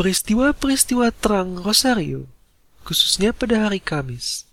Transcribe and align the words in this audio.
Peristiwa-peristiwa 0.00 1.12
terang 1.12 1.60
Rosario, 1.60 2.24
khususnya 2.88 3.36
pada 3.36 3.68
hari 3.68 3.84
Kamis. 3.84 4.48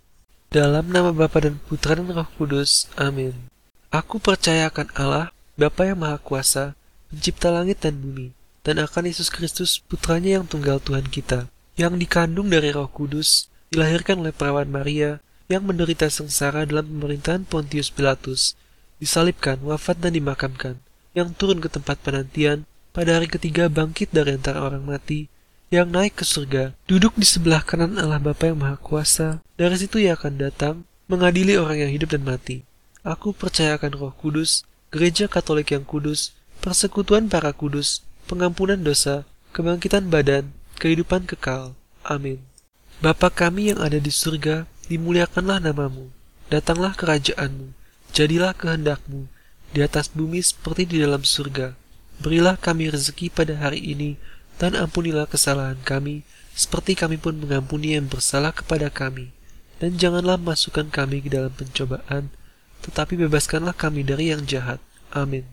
Dalam 0.51 0.91
nama 0.91 1.15
Bapa 1.15 1.39
dan 1.39 1.55
Putra 1.63 1.95
dan 1.95 2.11
Roh 2.11 2.27
Kudus, 2.35 2.91
amin. 2.99 3.31
Aku 3.87 4.19
percaya 4.19 4.67
akan 4.67 4.91
Allah, 4.99 5.31
Bapa 5.55 5.87
yang 5.87 6.03
Maha 6.03 6.19
Kuasa, 6.19 6.75
pencipta 7.07 7.47
langit 7.47 7.79
dan 7.79 7.95
bumi, 7.95 8.35
dan 8.59 8.83
akan 8.83 9.07
Yesus 9.07 9.31
Kristus, 9.31 9.79
putranya 9.79 10.35
yang 10.35 10.43
tunggal 10.43 10.83
Tuhan 10.83 11.07
kita, 11.07 11.47
yang 11.79 11.95
dikandung 11.95 12.51
dari 12.51 12.75
Roh 12.75 12.91
Kudus, 12.91 13.47
dilahirkan 13.71 14.19
oleh 14.19 14.35
perawan 14.35 14.67
Maria, 14.67 15.23
yang 15.47 15.63
menderita 15.63 16.11
sengsara 16.11 16.67
dalam 16.67 16.91
pemerintahan 16.91 17.47
Pontius 17.47 17.87
Pilatus, 17.87 18.59
disalibkan, 18.99 19.63
wafat 19.63 19.95
dan 20.03 20.11
dimakamkan, 20.11 20.75
yang 21.15 21.31
turun 21.31 21.63
ke 21.63 21.71
tempat 21.71 22.03
penantian, 22.03 22.67
pada 22.91 23.15
hari 23.15 23.31
ketiga 23.31 23.71
bangkit 23.71 24.11
dari 24.11 24.35
antara 24.35 24.59
orang 24.59 24.83
mati, 24.83 25.31
yang 25.67 25.91
naik 25.91 26.19
ke 26.19 26.23
surga, 26.23 26.71
duduk 26.87 27.11
di 27.19 27.27
sebelah 27.27 27.59
kanan 27.59 27.99
Allah 27.99 28.23
Bapa 28.23 28.47
yang 28.47 28.63
Maha 28.63 28.79
Kuasa, 28.79 29.43
dari 29.59 29.75
situ 29.75 29.99
ia 29.99 30.15
akan 30.15 30.39
datang, 30.39 30.75
mengadili 31.11 31.59
orang 31.59 31.83
yang 31.87 31.91
hidup 31.91 32.15
dan 32.15 32.23
mati. 32.23 32.63
Aku 33.03 33.35
percaya 33.35 33.75
akan 33.75 33.91
roh 33.95 34.13
kudus, 34.15 34.63
gereja 34.91 35.27
katolik 35.27 35.75
yang 35.75 35.83
kudus, 35.83 36.31
persekutuan 36.63 37.27
para 37.27 37.51
kudus, 37.51 38.03
pengampunan 38.31 38.79
dosa, 38.79 39.27
kebangkitan 39.51 40.07
badan, 40.07 40.51
kehidupan 40.79 41.27
kekal. 41.27 41.75
Amin. 42.07 42.39
Bapa 43.03 43.27
kami 43.27 43.75
yang 43.75 43.79
ada 43.83 43.99
di 43.99 44.11
surga, 44.11 44.67
dimuliakanlah 44.87 45.59
namamu. 45.59 46.11
Datanglah 46.47 46.95
kerajaanmu, 46.95 47.75
jadilah 48.15 48.55
kehendakmu, 48.55 49.27
di 49.75 49.83
atas 49.83 50.07
bumi 50.07 50.39
seperti 50.39 50.87
di 50.87 51.03
dalam 51.03 51.27
surga. 51.27 51.75
Berilah 52.23 52.55
kami 52.55 52.87
rezeki 52.87 53.29
pada 53.29 53.59
hari 53.59 53.83
ini, 53.83 54.15
dan 54.57 54.73
ampunilah 54.73 55.29
kesalahan 55.29 55.77
kami, 55.85 56.25
seperti 56.57 56.97
kami 56.97 57.21
pun 57.21 57.37
mengampuni 57.37 57.93
yang 57.93 58.09
bersalah 58.09 58.53
kepada 58.53 58.89
kami. 58.89 59.29
Dan 59.77 60.01
janganlah 60.01 60.41
masukkan 60.41 60.89
kami 60.89 61.21
ke 61.21 61.29
dalam 61.29 61.53
pencobaan, 61.53 62.33
tetapi 62.81 63.13
bebaskanlah 63.25 63.77
kami 63.77 64.01
dari 64.01 64.33
yang 64.33 64.41
jahat. 64.49 64.81
Amin. 65.13 65.45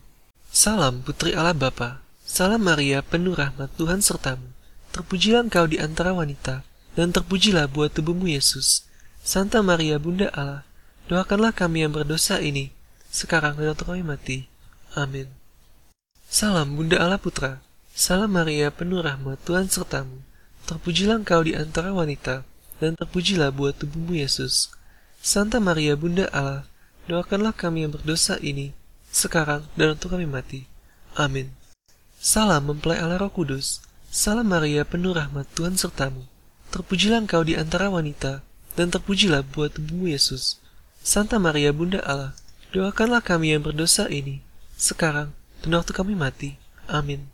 Salam 0.49 1.05
Putri 1.05 1.37
Allah 1.37 1.53
Bapa. 1.53 2.01
Salam 2.25 2.65
Maria, 2.65 3.05
penuh 3.05 3.37
rahmat 3.37 3.69
Tuhan 3.77 4.01
sertamu. 4.01 4.49
Terpujilah 4.97 5.45
engkau 5.45 5.69
di 5.69 5.77
antara 5.77 6.17
wanita, 6.17 6.65
dan 6.97 7.13
terpujilah 7.13 7.69
buah 7.69 7.93
tubuhmu 7.93 8.33
Yesus. 8.33 8.89
Santa 9.21 9.61
Maria, 9.61 10.01
Bunda 10.01 10.33
Allah, 10.33 10.65
doakanlah 11.13 11.53
kami 11.53 11.85
yang 11.85 11.93
berdosa 11.93 12.41
ini, 12.41 12.73
sekarang 13.13 13.61
dan 13.61 13.77
waktu 13.77 13.85
kami 13.85 14.03
mati. 14.03 14.39
Amin. 14.97 15.29
Salam 16.33 16.81
Bunda 16.81 16.97
Allah 16.97 17.21
Putra. 17.21 17.61
Salam 17.95 18.35
Maria, 18.35 18.75
penuh 18.75 19.07
rahmat 19.07 19.39
Tuhan 19.47 19.71
sertamu. 19.71 20.19
Terpujilah 20.67 21.23
engkau 21.23 21.47
di 21.47 21.55
antara 21.55 21.95
wanita, 21.95 22.43
dan 22.83 22.99
terpujilah 22.99 23.55
buah 23.55 23.71
tubuhmu 23.71 24.19
Yesus. 24.19 24.75
Santa 25.23 25.63
Maria, 25.63 25.95
Bunda 25.95 26.27
Allah, 26.35 26.67
doakanlah 27.07 27.55
kami 27.55 27.87
yang 27.87 27.95
berdosa 27.95 28.35
ini, 28.43 28.75
sekarang 29.15 29.71
dan 29.79 29.95
waktu 29.95 30.11
kami 30.11 30.27
mati. 30.27 30.67
Amin. 31.15 31.55
Salam 32.19 32.67
mempelai 32.67 32.99
Allah 32.99 33.15
Roh 33.15 33.31
Kudus. 33.31 33.79
Salam 34.11 34.51
Maria, 34.51 34.83
penuh 34.83 35.15
rahmat 35.15 35.47
Tuhan 35.55 35.79
sertamu. 35.79 36.27
Terpujilah 36.75 37.23
engkau 37.23 37.47
di 37.47 37.55
antara 37.55 37.95
wanita, 37.95 38.43
dan 38.75 38.91
terpujilah 38.91 39.47
buah 39.47 39.71
tubuhmu 39.71 40.11
Yesus. 40.11 40.59
Santa 40.99 41.39
Maria, 41.39 41.71
Bunda 41.71 42.03
Allah, 42.03 42.35
doakanlah 42.75 43.23
kami 43.23 43.55
yang 43.55 43.63
berdosa 43.63 44.11
ini, 44.11 44.43
sekarang 44.75 45.31
dan 45.63 45.79
waktu 45.79 45.95
kami 45.95 46.19
mati. 46.19 46.59
Amin. 46.91 47.34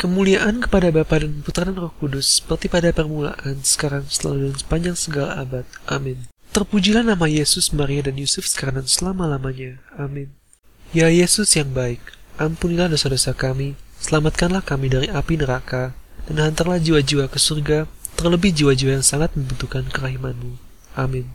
Kemuliaan 0.00 0.64
kepada 0.64 0.88
Bapa 0.88 1.20
dan 1.20 1.44
Putra 1.44 1.68
dan 1.68 1.76
Roh 1.76 1.92
Kudus, 2.00 2.40
seperti 2.40 2.66
pada 2.72 2.90
permulaan, 2.90 3.60
sekarang, 3.60 4.08
selalu, 4.08 4.50
dan 4.50 4.56
sepanjang 4.58 4.96
segala 4.96 5.38
abad. 5.38 5.66
Amin. 5.86 6.26
Terpujilah 6.52 7.04
nama 7.04 7.24
Yesus, 7.28 7.72
Maria, 7.72 8.04
dan 8.04 8.20
Yusuf 8.20 8.44
sekarang 8.44 8.84
dan 8.84 8.88
selama-lamanya. 8.88 9.80
Amin. 9.96 10.32
Ya 10.92 11.08
Yesus 11.08 11.48
yang 11.56 11.72
baik, 11.72 12.00
ampunilah 12.36 12.92
dosa-dosa 12.92 13.32
kami, 13.32 13.72
selamatkanlah 14.04 14.60
kami 14.60 14.92
dari 14.92 15.08
api 15.08 15.40
neraka, 15.40 15.96
dan 16.28 16.36
hantarlah 16.40 16.76
jiwa-jiwa 16.76 17.32
ke 17.32 17.40
surga, 17.40 17.88
terlebih 18.20 18.52
jiwa-jiwa 18.52 19.00
yang 19.00 19.06
sangat 19.06 19.32
membutuhkan 19.32 19.88
kerahimanmu. 19.88 20.60
Amin. 20.92 21.32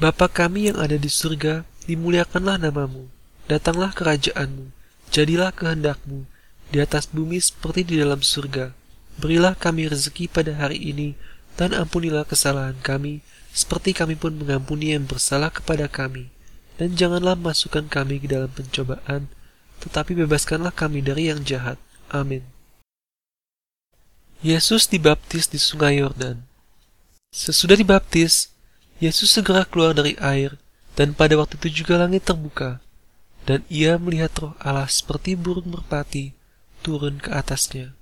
Bapa 0.00 0.32
kami 0.32 0.72
yang 0.72 0.80
ada 0.80 0.96
di 0.96 1.12
surga, 1.12 1.68
dimuliakanlah 1.84 2.56
namamu, 2.56 3.12
datanglah 3.44 3.92
kerajaanmu, 3.92 4.72
jadilah 5.12 5.52
kehendakmu, 5.52 6.24
di 6.70 6.78
atas 6.78 7.10
bumi 7.10 7.42
seperti 7.42 7.82
di 7.82 7.94
dalam 7.98 8.22
surga. 8.22 8.70
Berilah 9.18 9.58
kami 9.58 9.90
rezeki 9.90 10.30
pada 10.30 10.54
hari 10.54 10.78
ini, 10.78 11.18
dan 11.58 11.74
ampunilah 11.74 12.24
kesalahan 12.24 12.78
kami, 12.80 13.20
seperti 13.50 13.90
kami 13.92 14.14
pun 14.14 14.38
mengampuni 14.38 14.94
yang 14.94 15.04
bersalah 15.04 15.50
kepada 15.50 15.90
kami. 15.90 16.30
Dan 16.78 16.96
janganlah 16.96 17.36
masukkan 17.36 17.84
kami 17.90 18.22
ke 18.22 18.30
dalam 18.30 18.48
pencobaan, 18.48 19.28
tetapi 19.84 20.16
bebaskanlah 20.24 20.72
kami 20.72 21.04
dari 21.04 21.28
yang 21.28 21.42
jahat. 21.44 21.76
Amin. 22.08 22.46
Yesus 24.40 24.88
dibaptis 24.88 25.50
di 25.50 25.60
sungai 25.60 26.00
Yordan. 26.00 26.40
Sesudah 27.28 27.76
dibaptis, 27.76 28.48
Yesus 28.96 29.28
segera 29.28 29.68
keluar 29.68 29.92
dari 29.92 30.16
air, 30.16 30.56
dan 30.96 31.12
pada 31.12 31.36
waktu 31.36 31.60
itu 31.60 31.84
juga 31.84 32.00
langit 32.00 32.24
terbuka, 32.24 32.80
dan 33.44 33.60
ia 33.68 34.00
melihat 34.00 34.32
roh 34.40 34.54
Allah 34.64 34.88
seperti 34.88 35.36
burung 35.36 35.68
merpati 35.68 36.39
turun 36.80 37.20
ke 37.20 37.30
atasnya. 37.30 37.92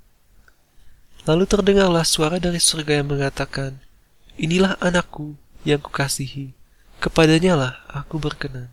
Lalu 1.29 1.45
terdengarlah 1.45 2.07
suara 2.09 2.41
dari 2.41 2.63
surga 2.63 3.05
yang 3.05 3.13
mengatakan, 3.13 3.83
Inilah 4.39 4.79
anakku 4.79 5.35
yang 5.67 5.83
kukasihi, 5.83 6.55
kepadanya 7.03 7.59
lah 7.59 7.75
aku 7.91 8.23
berkenan. 8.23 8.71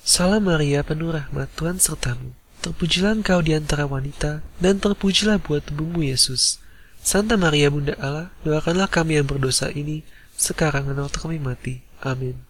Salam 0.00 0.48
Maria 0.48 0.80
penuh 0.86 1.12
rahmat 1.12 1.52
Tuhan 1.58 1.76
sertamu, 1.76 2.32
terpujilah 2.64 3.18
engkau 3.18 3.44
di 3.44 3.52
antara 3.52 3.84
wanita, 3.84 4.40
dan 4.56 4.80
terpujilah 4.80 5.42
buat 5.42 5.66
tubuhmu 5.68 6.06
Yesus. 6.06 6.62
Santa 7.04 7.36
Maria 7.36 7.68
Bunda 7.68 7.92
Allah, 8.00 8.32
doakanlah 8.40 8.88
kami 8.88 9.20
yang 9.20 9.28
berdosa 9.28 9.68
ini, 9.74 10.06
sekarang 10.38 10.88
dan 10.88 11.04
waktu 11.04 11.18
kami 11.20 11.36
mati. 11.42 11.84
Amin. 12.00 12.40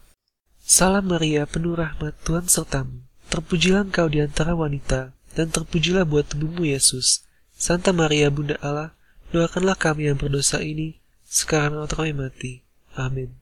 Salam 0.62 1.08
Maria, 1.08 1.48
penuh 1.48 1.74
rahmat 1.74 2.14
Tuhan 2.22 2.46
sertamu. 2.46 3.02
Terpujilah 3.32 3.88
engkau 3.88 4.06
di 4.06 4.20
antara 4.22 4.54
wanita, 4.54 5.17
dan 5.38 5.54
terpujilah 5.54 6.02
buat 6.02 6.26
tubuhmu 6.26 6.66
Yesus. 6.66 7.22
Santa 7.54 7.94
Maria 7.94 8.26
Bunda 8.26 8.58
Allah, 8.58 8.98
doakanlah 9.30 9.78
kami 9.78 10.10
yang 10.10 10.18
berdosa 10.18 10.58
ini, 10.58 10.98
sekarang 11.22 11.78
waktu 11.78 11.94
kami 11.94 12.12
mati. 12.18 12.52
Amin. 12.98 13.38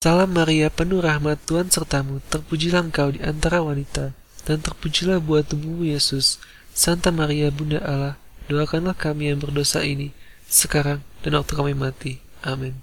Salam 0.00 0.32
Maria, 0.32 0.72
penuh 0.72 1.04
rahmat 1.04 1.44
Tuhan 1.44 1.68
sertamu, 1.68 2.24
terpujilah 2.32 2.88
engkau 2.88 3.12
di 3.12 3.20
antara 3.20 3.60
wanita, 3.60 4.16
dan 4.48 4.64
terpujilah 4.64 5.20
buat 5.20 5.44
tubuhmu 5.44 5.84
Yesus. 5.92 6.40
Santa 6.72 7.12
Maria 7.12 7.52
Bunda 7.52 7.84
Allah, 7.84 8.16
doakanlah 8.48 8.96
kami 8.96 9.28
yang 9.28 9.40
berdosa 9.40 9.84
ini, 9.84 10.12
sekarang 10.48 11.04
dan 11.20 11.36
waktu 11.36 11.52
kami 11.52 11.72
mati. 11.76 12.20
Amin. 12.44 12.80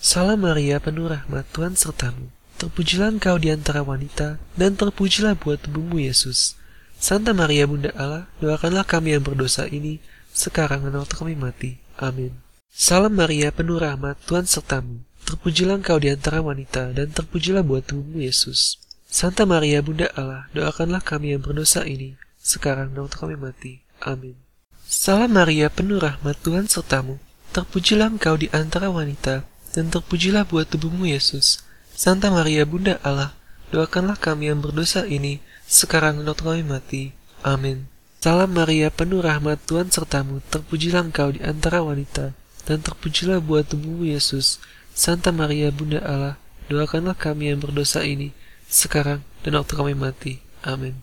Salam 0.00 0.44
Maria, 0.44 0.80
penuh 0.80 1.08
rahmat, 1.08 1.44
Tuhan 1.52 1.76
sertamu. 1.76 2.32
Terpujilah 2.60 3.16
engkau 3.16 3.40
di 3.40 3.52
antara 3.52 3.80
wanita, 3.80 4.36
dan 4.56 4.76
terpujilah 4.76 5.36
buat 5.36 5.64
tubuhmu 5.64 6.00
Yesus. 6.00 6.59
Santa 7.00 7.32
Maria 7.32 7.64
Bunda 7.64 7.88
Allah, 7.96 8.28
doakanlah 8.44 8.84
kami 8.84 9.16
yang 9.16 9.24
berdosa 9.24 9.64
ini, 9.72 10.04
sekarang 10.36 10.84
dan 10.84 11.00
waktu 11.00 11.16
kami 11.16 11.32
mati. 11.32 11.80
Amin. 11.96 12.36
Salam 12.68 13.16
Maria, 13.16 13.48
penuh 13.48 13.80
rahmat, 13.80 14.20
Tuhan 14.28 14.44
sertamu. 14.44 15.00
Terpujilah 15.24 15.80
engkau 15.80 15.96
di 15.96 16.12
antara 16.12 16.44
wanita, 16.44 16.92
dan 16.92 17.08
terpujilah 17.08 17.64
buat 17.64 17.88
tubuhmu 17.88 18.20
Yesus. 18.20 18.76
Santa 19.08 19.48
Maria 19.48 19.80
Bunda 19.80 20.12
Allah, 20.12 20.52
doakanlah 20.52 21.00
kami 21.00 21.32
yang 21.32 21.40
berdosa 21.40 21.88
ini, 21.88 22.20
sekarang 22.36 22.92
dan 22.92 23.08
waktu 23.08 23.16
kami 23.16 23.36
mati. 23.40 23.72
Amin. 24.04 24.36
Salam 24.84 25.32
Maria, 25.32 25.72
penuh 25.72 26.04
rahmat 26.04 26.36
Tuhan 26.44 26.68
sertamu. 26.68 27.16
Terpujilah 27.56 28.12
engkau 28.12 28.36
di 28.36 28.52
antara 28.52 28.92
wanita, 28.92 29.48
dan 29.72 29.88
terpujilah 29.88 30.44
buat 30.44 30.68
tubuhmu 30.68 31.08
Yesus. 31.08 31.64
Santa 31.96 32.28
Maria 32.28 32.68
Bunda 32.68 33.00
Allah, 33.00 33.32
doakanlah 33.72 34.20
kami 34.20 34.52
yang 34.52 34.60
berdosa 34.60 35.08
ini, 35.08 35.40
sekarang 35.70 36.18
dan 36.18 36.34
waktu 36.34 36.42
kami 36.42 36.62
mati. 36.66 37.02
Amin. 37.46 37.86
Salam 38.20 38.52
Maria, 38.52 38.90
penuh 38.90 39.22
rahmat 39.22 39.64
Tuhan 39.64 39.88
sertamu. 39.88 40.42
Terpujilah 40.50 41.08
engkau 41.08 41.32
di 41.32 41.40
antara 41.40 41.80
wanita, 41.80 42.36
dan 42.68 42.82
terpujilah 42.82 43.40
buat 43.40 43.70
tubuhmu 43.70 44.10
Yesus. 44.10 44.60
Santa 44.92 45.32
Maria 45.32 45.72
Bunda 45.72 46.02
Allah, 46.04 46.36
doakanlah 46.68 47.16
kami 47.16 47.48
yang 47.48 47.62
berdosa 47.62 48.04
ini, 48.04 48.36
sekarang 48.68 49.24
dan 49.46 49.56
waktu 49.56 49.72
kami 49.72 49.94
mati. 49.96 50.44
Amin. 50.60 51.00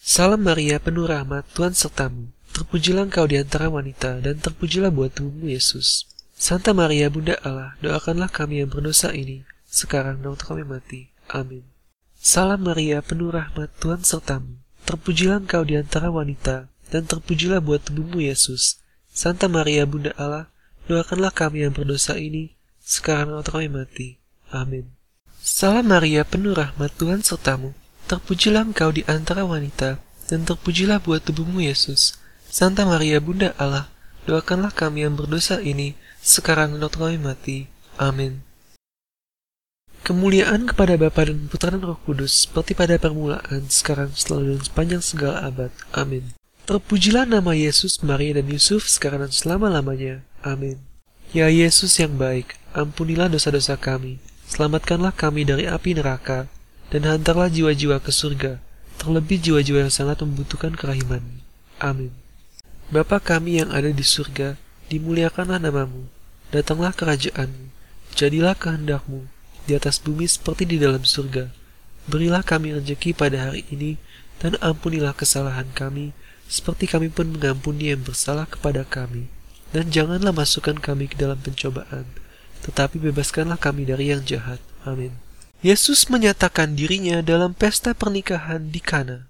Salam 0.00 0.42
Maria, 0.42 0.82
penuh 0.82 1.06
rahmat 1.06 1.46
Tuhan 1.54 1.76
sertamu. 1.76 2.34
Terpujilah 2.50 3.06
engkau 3.06 3.28
di 3.30 3.38
antara 3.38 3.70
wanita, 3.70 4.18
dan 4.24 4.40
terpujilah 4.42 4.90
buat 4.90 5.14
tubuhmu 5.14 5.52
Yesus. 5.52 6.08
Santa 6.34 6.74
Maria 6.74 7.06
Bunda 7.12 7.38
Allah, 7.46 7.78
doakanlah 7.78 8.32
kami 8.32 8.64
yang 8.64 8.72
berdosa 8.72 9.14
ini, 9.14 9.46
sekarang 9.70 10.24
dan 10.24 10.34
waktu 10.34 10.44
kami 10.50 10.64
mati. 10.66 11.00
Amin. 11.30 11.75
Salam 12.16 12.64
Maria, 12.64 13.04
penuh 13.04 13.28
rahmat 13.28 13.68
Tuhan 13.76 14.00
sertamu. 14.00 14.56
Terpujilah 14.86 15.42
engkau 15.42 15.66
di 15.66 15.76
antara 15.76 16.08
wanita, 16.08 16.70
dan 16.88 17.02
terpujilah 17.04 17.58
buat 17.58 17.82
tubuhmu 17.82 18.22
Yesus. 18.22 18.78
Santa 19.10 19.50
Maria 19.50 19.82
Bunda 19.82 20.14
Allah, 20.14 20.46
doakanlah 20.86 21.34
kami 21.34 21.66
yang 21.66 21.74
berdosa 21.74 22.14
ini, 22.14 22.54
sekarang 22.86 23.34
waktu 23.34 23.50
kami 23.50 23.68
mati. 23.68 24.08
Amin. 24.54 24.94
Salam 25.42 25.90
Maria, 25.90 26.22
penuh 26.22 26.54
rahmat 26.54 26.94
Tuhan 26.94 27.26
sertamu. 27.26 27.74
Terpujilah 28.06 28.62
engkau 28.70 28.94
di 28.94 29.02
antara 29.10 29.42
wanita, 29.42 29.98
dan 30.30 30.46
terpujilah 30.46 31.02
buat 31.02 31.26
tubuhmu 31.26 31.66
Yesus. 31.66 32.14
Santa 32.46 32.86
Maria, 32.86 33.18
Bunda 33.18 33.50
Allah, 33.58 33.90
doakanlah 34.30 34.70
kami 34.70 35.02
yang 35.02 35.18
berdosa 35.18 35.58
ini, 35.58 35.98
sekarang 36.22 36.78
dan 36.78 36.86
kami 36.86 37.18
mati. 37.18 37.66
Amin. 37.98 38.45
Kemuliaan 40.06 40.70
kepada 40.70 40.94
Bapa 40.94 41.26
dan 41.26 41.50
Putra 41.50 41.74
dan 41.74 41.82
Roh 41.82 41.98
Kudus, 42.06 42.46
seperti 42.46 42.78
pada 42.78 42.94
permulaan, 42.94 43.66
sekarang, 43.66 44.14
selalu, 44.14 44.54
dan 44.54 44.62
sepanjang 44.62 45.02
segala 45.02 45.42
abad. 45.42 45.74
Amin. 45.90 46.30
Terpujilah 46.62 47.26
nama 47.26 47.58
Yesus, 47.58 47.98
Maria, 48.06 48.38
dan 48.38 48.46
Yusuf, 48.46 48.86
sekarang 48.86 49.26
dan 49.26 49.34
selama-lamanya. 49.34 50.22
Amin. 50.46 50.78
Ya 51.34 51.50
Yesus 51.50 51.98
yang 51.98 52.14
baik, 52.14 52.54
ampunilah 52.70 53.26
dosa-dosa 53.26 53.74
kami, 53.74 54.22
selamatkanlah 54.46 55.10
kami 55.10 55.42
dari 55.42 55.66
api 55.66 55.98
neraka, 55.98 56.46
dan 56.94 57.02
hantarlah 57.02 57.50
jiwa-jiwa 57.50 57.98
ke 57.98 58.14
surga, 58.14 58.62
terlebih 59.02 59.42
jiwa-jiwa 59.42 59.90
yang 59.90 59.94
sangat 59.94 60.22
membutuhkan 60.22 60.78
kerahiman. 60.78 61.42
Amin. 61.82 62.14
Bapa 62.94 63.18
kami 63.18 63.58
yang 63.58 63.74
ada 63.74 63.90
di 63.90 64.06
surga, 64.06 64.54
dimuliakanlah 64.86 65.58
namamu, 65.58 66.06
datanglah 66.54 66.94
kerajaanmu, 66.94 67.74
jadilah 68.14 68.54
kehendakmu, 68.54 69.26
di 69.66 69.74
atas 69.74 69.98
bumi 69.98 70.30
seperti 70.30 70.64
di 70.64 70.78
dalam 70.78 71.02
surga. 71.02 71.50
Berilah 72.06 72.46
kami 72.46 72.78
rezeki 72.78 73.12
pada 73.12 73.50
hari 73.50 73.66
ini, 73.74 73.98
dan 74.38 74.54
ampunilah 74.62 75.12
kesalahan 75.12 75.66
kami, 75.74 76.14
seperti 76.46 76.86
kami 76.86 77.10
pun 77.10 77.34
mengampuni 77.34 77.90
yang 77.90 78.06
bersalah 78.06 78.46
kepada 78.46 78.86
kami 78.86 79.34
dan 79.74 79.90
janganlah 79.90 80.32
masukkan 80.32 80.78
kami 80.78 81.10
ke 81.10 81.18
dalam 81.18 81.38
pencobaan, 81.40 82.06
tetapi 82.62 82.96
bebaskanlah 82.96 83.58
kami 83.58 83.88
dari 83.88 84.08
yang 84.14 84.22
jahat. 84.22 84.62
Amin. 84.86 85.12
Yesus 85.64 86.06
menyatakan 86.06 86.72
dirinya 86.72 87.24
dalam 87.24 87.56
pesta 87.56 87.96
pernikahan 87.96 88.70
di 88.70 88.78
Kana. 88.78 89.26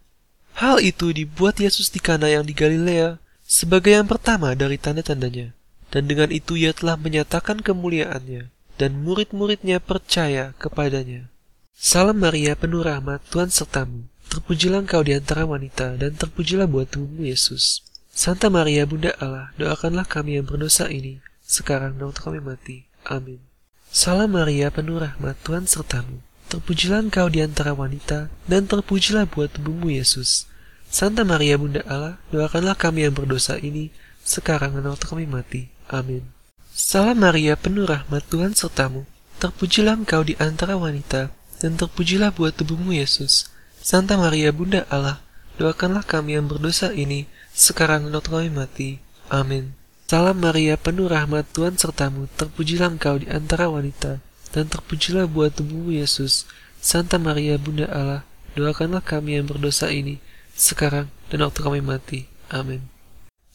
Hal 0.56 0.79
itu 0.79 1.12
dibuat 1.12 1.61
Yesus 1.61 1.91
di 1.91 2.00
Kana 2.00 2.29
yang 2.29 2.44
di 2.44 2.53
Galilea 2.53 3.19
sebagai 3.43 3.94
yang 3.94 4.09
pertama 4.09 4.53
dari 4.55 4.77
tanda-tandanya. 4.77 5.50
Dan 5.87 6.11
dengan 6.11 6.35
itu 6.35 6.59
ia 6.59 6.75
telah 6.75 6.99
menyatakan 6.99 7.62
kemuliaannya, 7.62 8.50
dan 8.76 9.02
murid-muridnya 9.05 9.81
percaya 9.81 10.52
kepadanya. 10.61 11.28
Salam 11.76 12.20
Maria, 12.20 12.56
penuh 12.56 12.81
rahmat, 12.81 13.20
Tuhan 13.28 13.52
sertamu. 13.52 14.08
Terpujilah 14.32 14.84
engkau 14.84 15.05
di 15.05 15.12
antara 15.12 15.44
wanita, 15.44 15.96
dan 16.00 16.17
terpujilah 16.17 16.64
buat 16.64 16.88
tubuhmu 16.88 17.28
Yesus. 17.28 17.84
Santa 18.17 18.49
Maria 18.49 18.88
Bunda 18.88 19.12
Allah, 19.20 19.52
doakanlah 19.61 20.08
kami 20.08 20.40
yang 20.40 20.49
berdosa 20.49 20.88
ini, 20.88 21.20
sekarang 21.44 22.00
dan 22.00 22.08
waktu 22.08 22.20
kami 22.25 22.40
mati. 22.40 22.76
Amin. 23.05 23.44
Salam 23.93 24.32
Maria, 24.32 24.73
penuh 24.73 24.96
rahmat, 25.00 25.37
Tuhan 25.44 25.69
sertamu. 25.69 26.25
Terpujilah 26.49 27.05
engkau 27.05 27.28
di 27.28 27.44
antara 27.44 27.76
wanita, 27.76 28.32
dan 28.49 28.64
terpujilah 28.64 29.28
buat 29.28 29.52
tubuhmu 29.52 29.93
Yesus. 29.93 30.49
Santa 30.88 31.28
Maria 31.28 31.61
Bunda 31.61 31.84
Allah, 31.84 32.17
doakanlah 32.32 32.73
kami 32.73 33.05
yang 33.05 33.12
berdosa 33.12 33.61
ini, 33.61 33.93
sekarang 34.25 34.75
dan 34.81 34.88
waktu 34.88 35.06
kami 35.06 35.25
mati. 35.28 35.69
Amin. 35.93 36.36
Salam 36.76 37.25
Maria, 37.25 37.56
penuh 37.56 37.88
rahmat, 37.88 38.28
Tuhan 38.28 38.52
sertamu. 38.52 39.08
Terpujilah 39.40 39.96
engkau 39.96 40.20
di 40.20 40.37
antara 40.37 40.76
wanita, 40.76 41.32
dan 41.56 41.73
terpujilah 41.73 42.37
buat 42.37 42.52
tubuhmu 42.52 42.93
Yesus. 42.93 43.49
Santa 43.81 44.20
Maria 44.20 44.52
Bunda 44.52 44.84
Allah, 44.93 45.25
doakanlah 45.56 46.05
kami 46.05 46.37
yang 46.37 46.52
berdosa 46.52 46.93
ini, 46.93 47.25
sekarang 47.56 48.05
dan 48.05 48.20
waktu 48.20 48.28
kami 48.28 48.50
mati. 48.52 48.88
Amin. 49.32 49.73
Salam 50.05 50.37
Maria, 50.37 50.76
penuh 50.76 51.08
rahmat 51.08 51.49
Tuhan 51.56 51.81
sertamu, 51.81 52.28
terpujilah 52.37 52.93
engkau 52.93 53.25
di 53.25 53.32
antara 53.32 53.73
wanita, 53.73 54.20
dan 54.52 54.69
terpujilah 54.69 55.25
buah 55.32 55.49
tubuhmu 55.49 55.96
Yesus. 55.96 56.44
Santa 56.84 57.17
Maria, 57.17 57.56
Bunda 57.56 57.88
Allah, 57.88 58.20
doakanlah 58.52 59.00
kami 59.00 59.40
yang 59.40 59.49
berdosa 59.49 59.88
ini, 59.88 60.20
sekarang 60.52 61.08
dan 61.32 61.40
waktu 61.40 61.56
kami 61.56 61.81
mati. 61.81 62.28
Amin. 62.52 62.84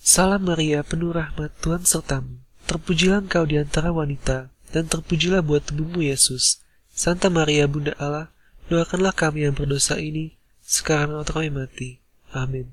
Salam 0.02 0.42
Maria, 0.42 0.82
penuh 0.82 1.14
rahmat 1.14 1.54
Tuhan 1.62 1.86
sertamu, 1.86 2.42
terpujilah 2.72 3.28
engkau 3.28 3.44
di 3.44 3.60
antara 3.60 3.92
wanita, 3.92 4.48
dan 4.72 4.88
terpujilah 4.88 5.44
buah 5.44 5.60
tubuhmu 5.60 6.08
Yesus. 6.08 6.64
Santa 6.96 7.28
Maria, 7.28 7.68
Bunda 7.68 7.92
Allah, 8.00 8.32
doakanlah 8.72 9.12
kami 9.12 9.44
yang 9.44 9.52
berdosa 9.52 10.00
ini, 10.00 10.40
sekarang 10.64 11.20
waktu 11.20 11.36
kami 11.36 11.50
mati. 11.52 11.90
Amin. 12.32 12.72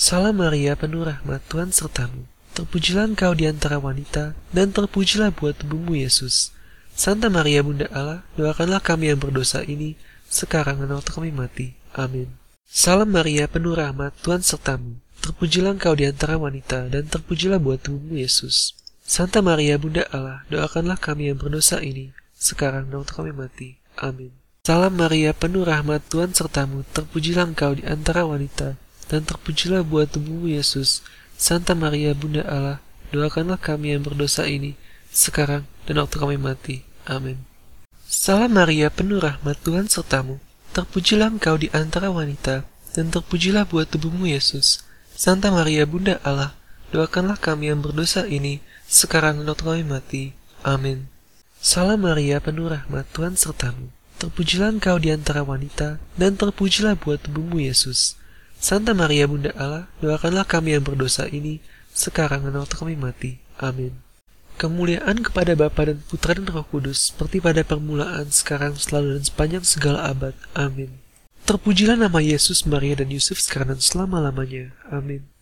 Salam 0.00 0.40
Maria, 0.40 0.72
penuh 0.80 1.04
rahmat, 1.04 1.44
Tuhan 1.52 1.76
sertamu. 1.76 2.24
Terpujilah 2.56 3.12
engkau 3.12 3.36
di 3.36 3.44
antara 3.44 3.76
wanita, 3.76 4.32
dan 4.56 4.72
terpujilah 4.72 5.28
buat 5.36 5.60
tubuhmu 5.60 5.92
Yesus. 5.92 6.48
Santa 6.96 7.28
Maria 7.28 7.60
Bunda 7.60 7.84
Allah, 7.92 8.24
doakanlah 8.40 8.80
kami 8.80 9.12
yang 9.12 9.20
berdosa 9.20 9.60
ini, 9.60 10.00
sekarang 10.32 10.80
dan 10.80 10.96
waktu 10.96 11.12
kami 11.12 11.36
mati. 11.36 11.76
Amin. 11.92 12.32
Salam 12.64 13.12
Maria, 13.12 13.44
penuh 13.44 13.76
rahmat, 13.76 14.16
Tuhan 14.24 14.40
sertamu. 14.40 14.96
Terpujilah 15.20 15.76
engkau 15.76 15.92
di 15.92 16.08
antara 16.08 16.40
wanita, 16.40 16.88
dan 16.88 17.04
terpujilah 17.04 17.60
buat 17.60 17.84
tubuhmu 17.84 18.16
Yesus. 18.16 18.83
Santa 19.04 19.44
Maria 19.44 19.76
Bunda 19.76 20.08
Allah, 20.08 20.48
doakanlah 20.48 20.96
kami 20.96 21.28
yang 21.28 21.36
berdosa 21.36 21.76
ini, 21.84 22.16
sekarang 22.40 22.88
dan 22.88 23.04
waktu 23.04 23.12
kami 23.12 23.32
mati. 23.36 23.68
Amin. 24.00 24.32
Salam 24.64 24.96
Maria, 24.96 25.36
penuh 25.36 25.60
rahmat, 25.60 26.08
Tuhan 26.08 26.32
sertamu. 26.32 26.88
Terpujilah 26.96 27.52
engkau 27.52 27.76
di 27.76 27.84
antara 27.84 28.24
wanita, 28.24 28.80
dan 29.12 29.20
terpujilah 29.28 29.84
buat 29.84 30.08
tubuhmu 30.08 30.48
Yesus. 30.48 31.04
Santa 31.36 31.76
Maria 31.76 32.16
Bunda 32.16 32.48
Allah, 32.48 32.80
doakanlah 33.12 33.60
kami 33.60 33.92
yang 33.92 34.00
berdosa 34.00 34.48
ini, 34.48 34.72
sekarang 35.12 35.68
dan 35.84 36.00
waktu 36.00 36.16
kami 36.16 36.40
mati. 36.40 36.80
Amin. 37.04 37.44
Salam 38.08 38.56
Maria, 38.56 38.88
penuh 38.88 39.20
rahmat 39.20 39.60
Tuhan 39.60 39.84
sertamu. 39.84 40.40
Terpujilah 40.72 41.28
engkau 41.28 41.60
di 41.60 41.68
antara 41.76 42.08
wanita, 42.08 42.64
dan 42.96 43.12
terpujilah 43.12 43.68
buat 43.68 43.84
tubuhmu 43.84 44.32
Yesus. 44.32 44.80
Santa 45.12 45.52
Maria 45.52 45.84
Bunda 45.84 46.24
Allah, 46.24 46.56
doakanlah 46.88 47.36
kami 47.36 47.68
yang 47.68 47.84
berdosa 47.84 48.24
ini, 48.24 48.64
sekarang 48.88 49.42
dan 49.42 49.56
kami 49.56 49.82
mati. 49.84 50.24
Amin. 50.64 51.08
Salam 51.64 52.04
Maria, 52.04 52.44
penuh 52.44 52.68
rahmat 52.68 53.08
Tuhan 53.16 53.40
sertamu. 53.40 53.88
Terpujilah 54.20 54.76
engkau 54.76 55.00
di 55.00 55.10
antara 55.10 55.40
wanita, 55.40 55.96
dan 56.16 56.36
terpujilah 56.36 56.96
buat 56.96 57.24
tubuhmu 57.24 57.60
Yesus. 57.60 58.20
Santa 58.60 58.96
Maria 58.96 59.28
Bunda 59.28 59.52
Allah, 59.56 59.88
doakanlah 60.00 60.44
kami 60.44 60.76
yang 60.76 60.84
berdosa 60.84 61.28
ini, 61.28 61.60
sekarang 61.92 62.48
dan 62.48 62.56
waktu 62.60 62.76
kami 62.76 62.94
mati. 62.96 63.40
Amin. 63.60 63.96
Kemuliaan 64.54 65.20
kepada 65.20 65.58
Bapa 65.58 65.90
dan 65.90 65.98
Putra 66.06 66.38
dan 66.38 66.46
Roh 66.46 66.62
Kudus, 66.62 67.10
seperti 67.10 67.42
pada 67.42 67.66
permulaan, 67.66 68.30
sekarang, 68.30 68.78
selalu, 68.78 69.18
dan 69.18 69.24
sepanjang 69.26 69.64
segala 69.66 70.06
abad. 70.06 70.32
Amin. 70.54 71.02
Terpujilah 71.44 71.98
nama 71.98 72.22
Yesus, 72.22 72.64
Maria, 72.64 73.02
dan 73.02 73.10
Yusuf 73.10 73.42
sekarang 73.42 73.76
dan 73.76 73.82
selama-lamanya. 73.82 74.72
Amin. 74.88 75.33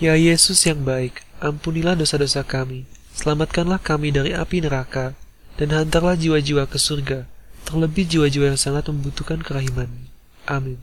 Ya 0.00 0.16
Yesus 0.16 0.64
yang 0.64 0.80
baik, 0.80 1.20
ampunilah 1.44 1.92
dosa-dosa 1.92 2.40
kami, 2.40 2.88
selamatkanlah 3.12 3.76
kami 3.84 4.08
dari 4.08 4.32
api 4.32 4.64
neraka, 4.64 5.12
dan 5.60 5.76
hantarlah 5.76 6.16
jiwa-jiwa 6.16 6.64
ke 6.72 6.80
surga, 6.80 7.28
terlebih 7.68 8.08
jiwa-jiwa 8.08 8.48
yang 8.48 8.56
sangat 8.56 8.88
membutuhkan 8.88 9.44
kerahiman. 9.44 10.08
Amin. 10.48 10.80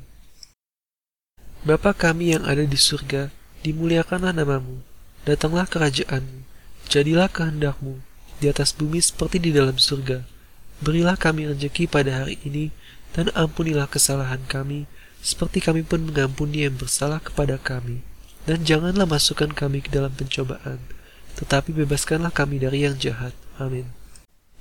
Bapa 1.65 1.97
kami 1.97 2.37
yang 2.37 2.45
ada 2.45 2.61
di 2.61 2.77
surga, 2.77 3.33
dimuliakanlah 3.65 4.37
namamu, 4.37 4.85
datanglah 5.25 5.65
kerajaanmu, 5.65 6.45
jadilah 6.85 7.25
kehendakmu, 7.25 7.97
di 8.37 8.53
atas 8.53 8.69
bumi 8.69 9.01
seperti 9.01 9.41
di 9.41 9.49
dalam 9.49 9.81
surga. 9.81 10.29
Berilah 10.85 11.17
kami 11.17 11.49
rezeki 11.49 11.89
pada 11.89 12.21
hari 12.21 12.37
ini, 12.45 12.69
dan 13.17 13.33
ampunilah 13.33 13.89
kesalahan 13.89 14.45
kami, 14.45 14.85
seperti 15.25 15.57
kami 15.57 15.81
pun 15.81 16.05
mengampuni 16.05 16.69
yang 16.69 16.77
bersalah 16.77 17.17
kepada 17.17 17.57
kami. 17.57 18.05
Dan 18.47 18.63
janganlah 18.63 19.03
masukkan 19.03 19.51
kami 19.51 19.83
ke 19.83 19.91
dalam 19.91 20.15
pencobaan, 20.15 20.79
tetapi 21.35 21.75
bebaskanlah 21.83 22.31
kami 22.31 22.63
dari 22.63 22.87
yang 22.87 22.95
jahat. 22.95 23.35
Amin. 23.59 23.91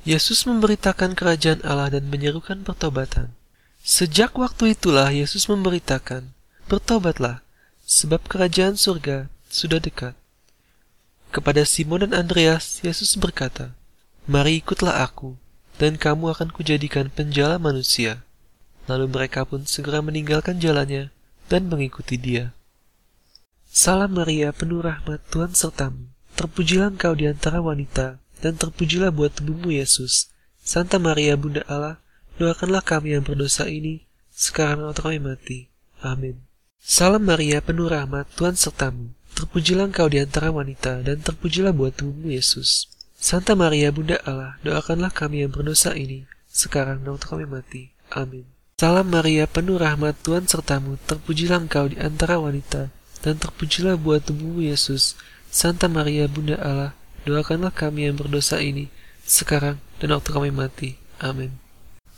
Yesus 0.03 0.43
memberitakan 0.43 1.15
kerajaan 1.15 1.63
Allah 1.63 1.95
dan 1.95 2.11
menyerukan 2.11 2.67
pertobatan. 2.67 3.31
Sejak 3.87 4.35
waktu 4.35 4.75
itulah 4.75 5.15
Yesus 5.15 5.47
memberitakan, 5.47 6.35
Bertobatlah, 6.67 7.47
sebab 7.87 8.27
kerajaan 8.27 8.75
surga 8.75 9.31
sudah 9.47 9.79
dekat. 9.79 10.19
Kepada 11.31 11.63
Simon 11.63 12.11
dan 12.11 12.27
Andreas, 12.27 12.83
Yesus 12.83 13.15
berkata, 13.15 13.79
Mari 14.27 14.59
ikutlah 14.59 15.07
aku, 15.07 15.39
dan 15.79 15.95
kamu 15.95 16.35
akan 16.35 16.51
kujadikan 16.51 17.07
penjala 17.07 17.63
manusia. 17.63 18.27
Lalu 18.91 19.07
mereka 19.07 19.47
pun 19.47 19.63
segera 19.63 20.03
meninggalkan 20.03 20.59
jalannya 20.59 21.15
dan 21.47 21.71
mengikuti 21.71 22.19
dia. 22.19 22.51
Salam 23.77 24.17
Maria, 24.17 24.57
penuh 24.57 24.81
rahmat 24.81 25.21
Tuhan 25.29 25.53
sertamu. 25.53 26.09
Terpujilah 26.33 26.97
engkau 26.97 27.13
di 27.13 27.29
antara 27.29 27.61
wanita, 27.61 28.17
dan 28.41 28.57
terpujilah 28.57 29.13
buat 29.13 29.37
tubuhmu 29.37 29.69
Yesus. 29.69 30.33
Santa 30.65 30.97
Maria, 30.97 31.37
Bunda 31.37 31.61
Allah, 31.69 32.01
doakanlah 32.41 32.81
kami 32.81 33.13
yang 33.13 33.21
berdosa 33.21 33.69
ini, 33.69 34.09
sekarang 34.33 34.89
atau 34.89 35.13
kami 35.13 35.21
mati. 35.21 35.69
Amin. 36.01 36.41
Salam 36.81 37.29
Maria, 37.29 37.61
penuh 37.61 37.93
rahmat, 37.93 38.25
Tuhan 38.33 38.57
sertamu. 38.57 39.13
Terpujilah 39.37 39.93
engkau 39.93 40.09
di 40.09 40.25
antara 40.25 40.49
wanita, 40.49 41.05
dan 41.05 41.21
terpujilah 41.21 41.77
buat 41.77 42.01
tubuhmu 42.01 42.33
Yesus. 42.33 42.89
Santa 43.21 43.53
Maria 43.53 43.93
Bunda 43.93 44.17
Allah, 44.25 44.57
doakanlah 44.65 45.13
kami 45.13 45.45
yang 45.45 45.53
berdosa 45.53 45.93
ini, 45.93 46.25
sekarang 46.49 47.05
dan 47.05 47.21
kami 47.21 47.45
mati. 47.45 47.93
Amin. 48.09 48.49
Salam 48.81 49.13
Maria, 49.13 49.45
penuh 49.45 49.77
rahmat 49.77 50.17
Tuhan 50.25 50.49
sertamu, 50.49 50.97
terpujilah 51.05 51.69
engkau 51.69 51.93
di 51.93 52.01
antara 52.01 52.41
wanita, 52.41 52.89
dan 53.21 53.41
terpujilah 53.41 53.97
buah 53.97 54.21
tubuhmu 54.21 54.65
Yesus. 54.67 55.17
Santa 55.53 55.89
Maria 55.89 56.29
Bunda 56.29 56.59
Allah, 56.61 56.93
doakanlah 57.25 57.73
kami 57.73 58.09
yang 58.11 58.17
berdosa 58.21 58.61
ini, 58.61 58.93
sekarang 59.25 59.81
dan 59.99 60.13
waktu 60.13 60.31
kami 60.33 60.51
mati. 60.53 61.01
Amin. 61.19 61.57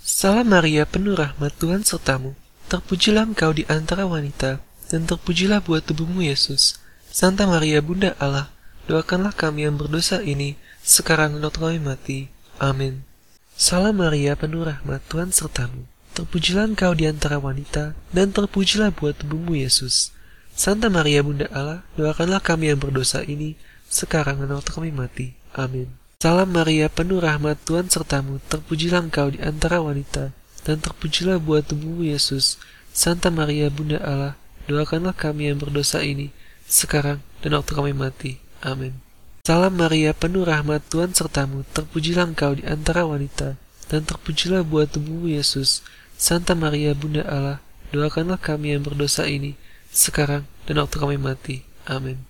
Salam 0.02 0.48
Maria, 0.48 0.88
penuh 0.88 1.14
rahmat 1.14 1.52
Tuhan 1.60 1.84
sertamu, 1.84 2.32
terpujilah 2.72 3.28
engkau 3.28 3.52
di 3.52 3.68
antara 3.68 4.08
wanita, 4.08 4.58
dan 4.88 5.04
terpujilah 5.04 5.60
buah 5.60 5.84
tubuhmu 5.84 6.24
Yesus. 6.24 6.80
Santa 7.12 7.44
Maria 7.44 7.84
Bunda 7.84 8.16
Allah, 8.16 8.48
doakanlah 8.88 9.36
kami 9.36 9.68
yang 9.68 9.76
berdosa 9.76 10.24
ini, 10.24 10.56
sekarang 10.80 11.36
dan 11.36 11.44
waktu 11.44 11.60
kami 11.60 11.78
mati. 11.80 12.18
Amin. 12.56 13.04
Salam 13.52 14.00
Maria, 14.00 14.32
penuh 14.32 14.64
rahmat 14.64 15.04
Tuhan 15.12 15.30
sertamu, 15.30 15.84
terpujilah 16.16 16.72
engkau 16.72 16.96
di 16.96 17.04
antara 17.04 17.36
wanita, 17.36 17.92
dan 18.10 18.32
terpujilah 18.32 18.90
buah 18.90 19.12
tubuhmu 19.12 19.60
Yesus. 19.60 20.10
Santa 20.58 20.90
Maria 20.90 21.22
Bunda 21.22 21.46
Allah, 21.54 21.86
doakanlah 21.94 22.42
kami 22.42 22.74
yang 22.74 22.82
berdosa 22.82 23.22
ini, 23.22 23.54
sekarang 23.86 24.42
dan 24.42 24.58
waktu 24.58 24.74
kami 24.74 24.90
mati. 24.90 25.38
Amin. 25.54 25.86
Salam 26.18 26.50
Maria, 26.50 26.90
penuh 26.90 27.22
rahmat 27.22 27.62
Tuhan 27.62 27.86
sertamu, 27.86 28.42
terpujilah 28.50 29.06
engkau 29.06 29.30
di 29.30 29.38
antara 29.38 29.78
wanita, 29.78 30.34
dan 30.66 30.82
terpujilah 30.82 31.38
buah 31.38 31.62
tubuhmu 31.62 32.10
Yesus. 32.10 32.58
Santa 32.90 33.30
Maria 33.30 33.70
Bunda 33.70 34.02
Allah, 34.02 34.34
doakanlah 34.66 35.14
kami 35.14 35.46
yang 35.46 35.62
berdosa 35.62 36.02
ini, 36.02 36.34
sekarang 36.66 37.22
dan 37.38 37.54
waktu 37.54 37.78
kami 37.78 37.94
mati. 37.94 38.42
Amin. 38.58 38.98
Salam 39.46 39.78
Maria, 39.78 40.10
penuh 40.10 40.42
rahmat 40.42 40.82
Tuhan 40.90 41.14
sertamu, 41.14 41.62
terpujilah 41.70 42.34
engkau 42.34 42.58
di 42.58 42.66
antara 42.66 43.06
wanita, 43.06 43.54
dan 43.86 44.02
terpujilah 44.02 44.66
buah 44.66 44.90
tubuhmu 44.90 45.30
Yesus. 45.30 45.86
Santa 46.18 46.58
Maria 46.58 46.98
Bunda 46.98 47.22
Allah, 47.30 47.62
doakanlah 47.94 48.42
kami 48.42 48.74
yang 48.74 48.82
berdosa 48.82 49.30
ini, 49.30 49.54
sekarang 49.92 50.44
dan 50.68 50.80
waktu 50.80 50.96
kami 51.00 51.16
mati. 51.16 51.64
Amin. 51.88 52.24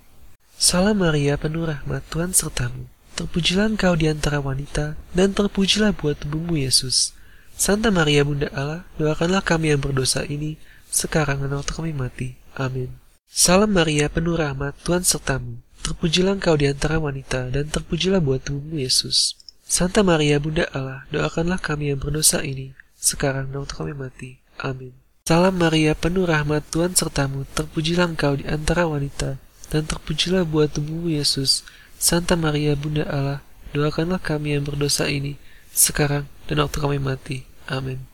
Salam 0.58 0.98
Maria, 1.02 1.38
penuh 1.38 1.66
rahmat 1.66 2.02
Tuhan 2.10 2.34
sertamu, 2.34 2.90
terpujilah 3.14 3.70
engkau 3.70 3.94
di 3.94 4.10
antara 4.10 4.42
wanita, 4.42 4.98
dan 5.14 5.30
terpujilah 5.30 5.94
buah 5.94 6.18
tubuhmu 6.18 6.58
Yesus. 6.58 7.14
Santa 7.54 7.90
Maria 7.94 8.26
Bunda 8.26 8.50
Allah, 8.54 8.86
doakanlah 8.98 9.42
kami 9.42 9.70
yang 9.70 9.82
berdosa 9.82 10.26
ini, 10.26 10.58
sekarang 10.90 11.42
dan 11.42 11.54
waktu 11.54 11.74
kami 11.74 11.90
mati. 11.94 12.38
Amin. 12.58 12.94
Salam 13.30 13.70
Maria, 13.70 14.10
penuh 14.10 14.34
rahmat 14.34 14.74
Tuhan 14.82 15.06
sertamu, 15.06 15.62
Terpujilah 15.88 16.36
engkau 16.36 16.58
di 16.58 16.66
antara 16.66 16.98
wanita, 16.98 17.48
dan 17.48 17.70
terpujilah 17.70 18.20
buat 18.20 18.42
tubuhmu 18.42 18.82
Yesus. 18.82 19.38
Santa 19.64 20.04
Maria 20.04 20.36
Bunda 20.36 20.66
Allah, 20.74 21.08
doakanlah 21.14 21.60
kami 21.62 21.94
yang 21.94 22.00
berdosa 22.02 22.44
ini, 22.44 22.74
sekarang 22.98 23.54
dan 23.54 23.62
waktu 23.62 23.74
kami 23.78 23.94
mati. 23.94 24.30
Amin. 24.58 24.92
Salam 25.28 25.60
Maria, 25.60 25.92
penuh 25.92 26.24
rahmat 26.24 26.72
Tuhan 26.72 26.96
sertamu, 26.96 27.44
terpujilah 27.52 28.16
engkau 28.16 28.40
di 28.40 28.48
antara 28.48 28.88
wanita, 28.88 29.36
dan 29.68 29.84
terpujilah 29.84 30.48
buat 30.48 30.72
tubuhmu 30.72 31.12
Yesus. 31.12 31.68
Santa 32.00 32.32
Maria 32.32 32.72
Bunda 32.72 33.04
Allah, 33.04 33.44
doakanlah 33.76 34.24
kami 34.24 34.56
yang 34.56 34.64
berdosa 34.64 35.04
ini, 35.04 35.36
sekarang 35.68 36.24
dan 36.48 36.64
waktu 36.64 36.80
kami 36.80 36.96
mati. 36.96 37.44
Amin. 37.68 38.08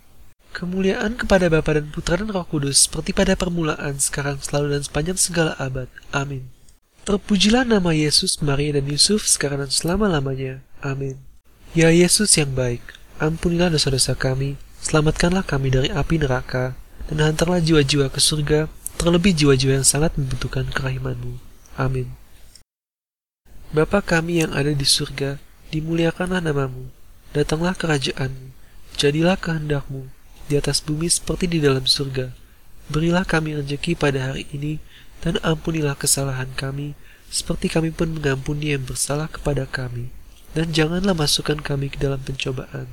Kemuliaan 0.59 1.15
kepada 1.15 1.47
Bapa 1.47 1.79
dan 1.79 1.87
Putra 1.95 2.19
dan 2.19 2.35
Roh 2.35 2.43
Kudus, 2.51 2.91
seperti 2.91 3.15
pada 3.15 3.39
permulaan, 3.39 3.95
sekarang, 4.03 4.43
selalu, 4.43 4.75
dan 4.75 4.83
sepanjang 4.83 5.15
segala 5.15 5.55
abad. 5.55 5.87
Amin. 6.11 6.51
Terpujilah 7.07 7.63
nama 7.63 7.95
Yesus, 7.95 8.43
Maria, 8.43 8.75
dan 8.75 8.91
Yusuf 8.91 9.31
sekarang 9.31 9.63
dan 9.63 9.71
selama-lamanya. 9.71 10.67
Amin. 10.83 11.23
Ya 11.79 11.95
Yesus 11.95 12.35
yang 12.35 12.59
baik, 12.59 12.83
ampunilah 13.23 13.71
dosa-dosa 13.71 14.19
kami, 14.19 14.59
selamatkanlah 14.83 15.47
kami 15.47 15.71
dari 15.71 15.95
api 15.95 16.19
neraka, 16.19 16.75
dan 17.11 17.19
hantarlah 17.21 17.61
jiwa-jiwa 17.61 18.09
ke 18.09 18.21
surga, 18.21 18.67
terlebih 18.97 19.37
jiwa-jiwa 19.37 19.83
yang 19.83 19.89
sangat 19.89 20.17
membutuhkan 20.17 20.69
kerahimanmu. 20.73 21.37
Amin. 21.77 22.15
Bapa 23.75 23.99
kami 24.01 24.39
yang 24.41 24.55
ada 24.55 24.71
di 24.71 24.87
surga, 24.87 25.43
dimuliakanlah 25.75 26.39
namamu, 26.39 26.95
datanglah 27.35 27.75
kerajaanmu, 27.75 28.55
jadilah 28.95 29.35
kehendakmu, 29.35 30.07
di 30.47 30.55
atas 30.55 30.79
bumi 30.79 31.11
seperti 31.11 31.51
di 31.51 31.59
dalam 31.59 31.83
surga. 31.83 32.31
Berilah 32.87 33.27
kami 33.27 33.59
rezeki 33.59 33.99
pada 33.99 34.31
hari 34.31 34.47
ini, 34.55 34.79
dan 35.25 35.41
ampunilah 35.41 35.97
kesalahan 35.97 36.53
kami, 36.55 36.95
seperti 37.33 37.73
kami 37.73 37.91
pun 37.91 38.13
mengampuni 38.15 38.77
yang 38.77 38.87
bersalah 38.87 39.27
kepada 39.27 39.67
kami. 39.67 40.13
Dan 40.55 40.71
janganlah 40.71 41.17
masukkan 41.19 41.59
kami 41.59 41.91
ke 41.91 41.99
dalam 41.99 42.23
pencobaan, 42.23 42.87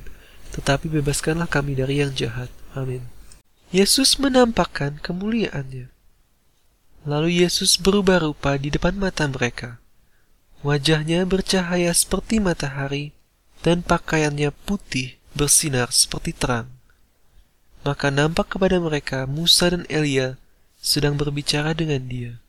tetapi 0.50 0.90
bebaskanlah 0.90 1.46
kami 1.46 1.78
dari 1.78 2.02
yang 2.02 2.10
jahat. 2.10 2.50
Amin. 2.74 3.11
Yesus 3.72 4.20
menampakkan 4.20 5.00
kemuliaannya. 5.00 5.88
Lalu 7.08 7.40
Yesus 7.40 7.80
berubah 7.80 8.20
rupa 8.20 8.60
di 8.60 8.68
depan 8.68 8.92
mata 9.00 9.24
mereka. 9.24 9.80
Wajahnya 10.60 11.24
bercahaya 11.24 11.88
seperti 11.96 12.36
matahari, 12.36 13.16
dan 13.64 13.80
pakaiannya 13.80 14.52
putih 14.68 15.16
bersinar 15.32 15.88
seperti 15.88 16.36
terang. 16.36 16.68
Maka 17.80 18.12
nampak 18.12 18.52
kepada 18.52 18.76
mereka 18.76 19.24
Musa 19.24 19.72
dan 19.72 19.88
Elia 19.88 20.36
sedang 20.76 21.16
berbicara 21.16 21.72
dengan 21.72 22.04
dia. 22.04 22.44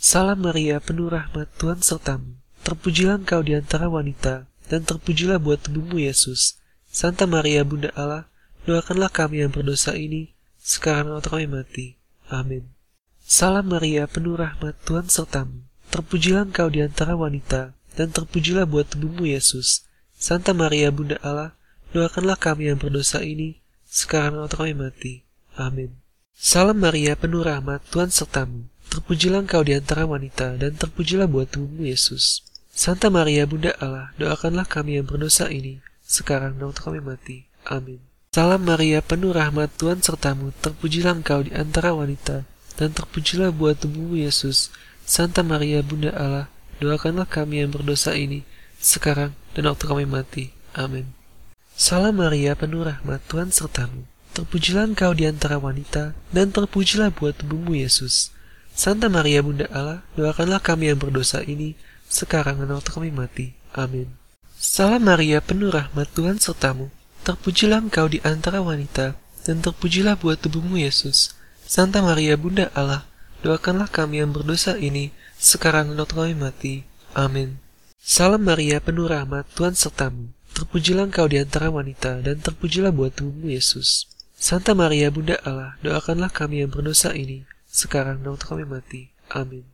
Salam 0.00 0.48
Maria, 0.48 0.80
penuh 0.80 1.12
rahmat 1.12 1.52
Tuhan 1.60 1.84
sertamu. 1.84 2.40
Terpujilah 2.64 3.20
engkau 3.20 3.44
di 3.44 3.52
antara 3.52 3.92
wanita, 3.92 4.48
dan 4.72 4.80
terpujilah 4.80 5.36
buat 5.36 5.60
tubuhmu 5.60 6.00
Yesus. 6.00 6.56
Santa 6.88 7.28
Maria, 7.28 7.68
Bunda 7.68 7.92
Allah, 7.92 8.32
doakanlah 8.64 9.12
kami 9.12 9.44
yang 9.44 9.52
berdosa 9.52 9.92
ini, 9.92 10.33
sekarang 10.64 11.20
atau 11.20 11.36
kami 11.36 11.44
mati. 11.44 11.86
Amin. 12.32 12.72
Salam 13.20 13.68
Maria, 13.68 14.08
penuh 14.08 14.40
rahmat 14.40 14.80
Tuhan 14.88 15.12
sertamu. 15.12 15.60
Terpujilah 15.92 16.48
engkau 16.48 16.72
di 16.72 16.80
antara 16.80 17.12
wanita, 17.12 17.76
dan 17.94 18.08
terpujilah 18.08 18.64
buat 18.64 18.88
tubuhmu 18.88 19.28
Yesus. 19.28 19.84
Santa 20.16 20.56
Maria, 20.56 20.88
Bunda 20.88 21.20
Allah, 21.20 21.52
doakanlah 21.92 22.40
kami 22.40 22.72
yang 22.72 22.80
berdosa 22.80 23.20
ini, 23.20 23.60
sekarang 23.84 24.40
atau 24.40 24.64
kami 24.64 24.72
mati. 24.72 25.20
Amin. 25.60 25.92
Salam 26.32 26.80
Maria, 26.80 27.12
penuh 27.14 27.44
rahmat, 27.44 27.84
Tuhan 27.92 28.08
sertamu. 28.08 28.66
Terpujilah 28.88 29.44
engkau 29.44 29.60
di 29.60 29.76
antara 29.76 30.08
wanita, 30.08 30.56
dan 30.56 30.74
terpujilah 30.80 31.28
buat 31.28 31.52
tubuhmu 31.52 31.84
Yesus. 31.84 32.40
Santa 32.72 33.12
Maria, 33.12 33.44
Bunda 33.44 33.76
Allah, 33.78 34.16
doakanlah 34.16 34.64
kami 34.64 34.96
yang 34.96 35.06
berdosa 35.06 35.52
ini, 35.52 35.84
sekarang 36.02 36.56
dan 36.56 36.72
waktu 36.72 36.80
kami 36.82 37.00
mati. 37.04 37.36
Amin. 37.68 38.13
Salam 38.34 38.66
Maria, 38.66 38.98
penuh 38.98 39.30
rahmat, 39.30 39.78
Tuhan 39.78 40.02
sertamu. 40.02 40.50
Terpujilah 40.58 41.22
engkau 41.22 41.46
di 41.46 41.54
antara 41.54 41.94
wanita, 41.94 42.42
dan 42.74 42.90
terpujilah 42.90 43.54
buat 43.54 43.78
tubuhmu 43.78 44.18
Yesus. 44.18 44.74
Santa 45.06 45.46
Maria, 45.46 45.86
Bunda 45.86 46.10
Allah, 46.18 46.50
doakanlah 46.82 47.30
kami 47.30 47.62
yang 47.62 47.70
berdosa 47.70 48.18
ini, 48.18 48.42
sekarang 48.82 49.38
dan 49.54 49.70
waktu 49.70 49.86
kami 49.86 50.02
mati. 50.02 50.50
Amin. 50.74 51.14
Salam 51.78 52.18
Maria, 52.18 52.58
penuh 52.58 52.82
rahmat, 52.82 53.22
Tuhan 53.30 53.54
sertamu. 53.54 54.02
Terpujilah 54.34 54.90
engkau 54.90 55.14
di 55.14 55.30
antara 55.30 55.62
wanita, 55.62 56.18
dan 56.34 56.50
terpujilah 56.50 57.14
buat 57.14 57.38
tubuhmu 57.38 57.78
Yesus. 57.78 58.34
Santa 58.74 59.06
Maria 59.06 59.46
Bunda 59.46 59.70
Allah, 59.70 60.02
doakanlah 60.18 60.58
kami 60.58 60.90
yang 60.90 60.98
berdosa 60.98 61.46
ini, 61.46 61.78
sekarang 62.10 62.58
dan 62.58 62.74
waktu 62.74 62.90
kami 62.90 63.14
mati. 63.14 63.54
Amin. 63.78 64.10
Salam 64.58 65.06
Maria, 65.06 65.38
penuh 65.38 65.70
rahmat 65.70 66.10
Tuhan 66.10 66.42
sertamu. 66.42 66.90
Terpujilah 67.24 67.88
engkau 67.88 68.04
di 68.04 68.20
antara 68.20 68.60
wanita, 68.60 69.16
dan 69.48 69.64
terpujilah 69.64 70.20
buat 70.20 70.44
tubuhmu 70.44 70.76
Yesus. 70.76 71.32
Santa 71.64 72.04
Maria 72.04 72.36
Bunda 72.36 72.68
Allah, 72.76 73.08
doakanlah 73.40 73.88
kami 73.88 74.20
yang 74.20 74.36
berdosa 74.36 74.76
ini, 74.76 75.08
sekarang 75.40 75.96
dan 75.96 76.04
kami 76.04 76.36
mati. 76.36 76.84
Amin. 77.16 77.56
Salam 77.96 78.44
Maria, 78.44 78.76
penuh 78.76 79.08
rahmat 79.08 79.48
Tuhan 79.56 79.72
sertamu. 79.72 80.36
Terpujilah 80.52 81.08
engkau 81.08 81.24
di 81.24 81.40
antara 81.40 81.72
wanita, 81.72 82.20
dan 82.20 82.44
terpujilah 82.44 82.92
buat 82.92 83.16
tubuhmu 83.16 83.48
Yesus. 83.56 84.04
Santa 84.36 84.76
Maria 84.76 85.08
Bunda 85.08 85.40
Allah, 85.48 85.80
doakanlah 85.80 86.28
kami 86.28 86.60
yang 86.60 86.76
berdosa 86.76 87.16
ini, 87.16 87.48
sekarang 87.72 88.20
dan 88.20 88.36
kami 88.36 88.68
mati. 88.68 89.16
Amin. 89.32 89.64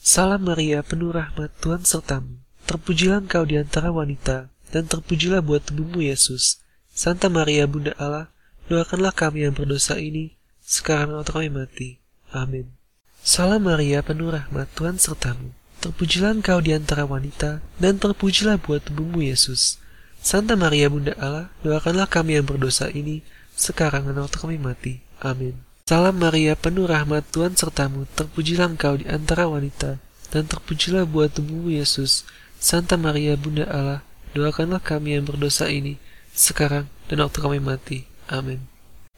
Salam 0.00 0.48
Maria, 0.48 0.80
penuh 0.80 1.12
rahmat 1.12 1.52
Tuhan 1.60 1.84
sertamu. 1.84 2.40
Terpujilah 2.64 3.28
engkau 3.28 3.44
di 3.44 3.60
antara 3.60 3.92
wanita, 3.92 4.48
dan 4.72 4.88
terpujilah 4.88 5.44
buat 5.44 5.68
tubuhmu 5.68 6.00
Yesus. 6.00 6.63
Santa 6.94 7.26
Maria 7.26 7.66
Bunda 7.66 7.90
Allah, 7.98 8.30
doakanlah 8.70 9.10
kami 9.10 9.42
yang 9.42 9.50
berdosa 9.50 9.98
ini, 9.98 10.38
sekarang 10.62 11.10
dan 11.10 11.18
waktu 11.18 11.32
kami 11.34 11.50
mati. 11.50 11.88
Amin. 12.30 12.70
Salam 13.18 13.66
Maria, 13.66 13.98
penuh 13.98 14.30
rahmat 14.30 14.70
Tuhan 14.78 15.02
sertamu. 15.02 15.50
Terpujilah 15.82 16.38
engkau 16.38 16.62
di 16.62 16.70
antara 16.70 17.02
wanita, 17.02 17.58
dan 17.82 17.98
terpujilah 17.98 18.62
buat 18.62 18.86
tubuhmu 18.86 19.26
Yesus. 19.26 19.82
Santa 20.22 20.54
Maria 20.54 20.86
Bunda 20.86 21.18
Allah, 21.18 21.50
doakanlah 21.66 22.06
kami 22.06 22.38
yang 22.38 22.46
berdosa 22.46 22.86
ini, 22.94 23.26
sekarang 23.58 24.06
dan 24.06 24.22
waktu 24.22 24.38
kami 24.38 24.62
mati. 24.62 25.02
Amin. 25.18 25.66
Salam 25.90 26.14
Maria, 26.14 26.54
penuh 26.54 26.86
rahmat 26.86 27.26
Tuhan 27.34 27.58
sertamu, 27.58 28.06
terpujilah 28.14 28.70
engkau 28.70 29.02
di 29.02 29.10
antara 29.10 29.50
wanita, 29.50 29.98
dan 30.30 30.46
terpujilah 30.46 31.10
buah 31.10 31.26
tubuhmu 31.26 31.74
Yesus. 31.74 32.22
Santa 32.62 32.94
Maria, 32.94 33.34
Bunda 33.34 33.66
Allah, 33.66 34.00
doakanlah 34.30 34.78
kami 34.78 35.18
yang 35.18 35.26
berdosa 35.26 35.66
ini, 35.66 35.98
sekarang 36.34 36.90
dan 37.06 37.22
waktu 37.22 37.38
kami 37.38 37.62
mati. 37.62 38.10
Amin. 38.26 38.66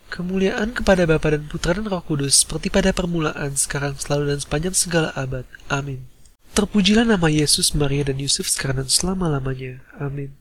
Kemuliaan 0.07 0.71
kepada 0.71 1.03
Bapa 1.03 1.35
dan 1.35 1.51
Putra 1.51 1.75
dan 1.75 1.91
Roh 1.91 1.99
Kudus, 1.99 2.47
seperti 2.47 2.71
pada 2.71 2.95
permulaan, 2.95 3.59
sekarang, 3.59 3.99
selalu, 3.99 4.37
dan 4.37 4.39
sepanjang 4.39 4.77
segala 4.79 5.11
abad. 5.19 5.43
Amin. 5.67 6.07
Terpujilah 6.55 7.03
nama 7.03 7.27
Yesus, 7.27 7.75
Maria, 7.75 8.07
dan 8.07 8.23
Yusuf 8.23 8.47
sekarang 8.47 8.87
dan 8.87 8.89
selama-lamanya. 8.89 9.83
Amin. 9.99 10.39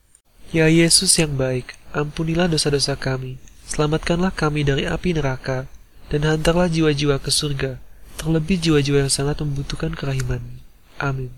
Ya 0.54 0.70
Yesus 0.70 1.18
yang 1.18 1.34
baik, 1.34 1.74
ampunilah 1.90 2.46
dosa-dosa 2.46 2.94
kami, 2.94 3.42
selamatkanlah 3.66 4.30
kami 4.30 4.62
dari 4.62 4.86
api 4.86 5.18
neraka, 5.18 5.66
dan 6.06 6.22
hantarlah 6.22 6.70
jiwa-jiwa 6.70 7.18
ke 7.18 7.34
surga, 7.34 7.82
terlebih 8.14 8.62
jiwa-jiwa 8.62 9.02
yang 9.02 9.12
sangat 9.12 9.42
membutuhkan 9.42 9.98
kerahiman. 9.98 10.62
Amin. 11.02 11.34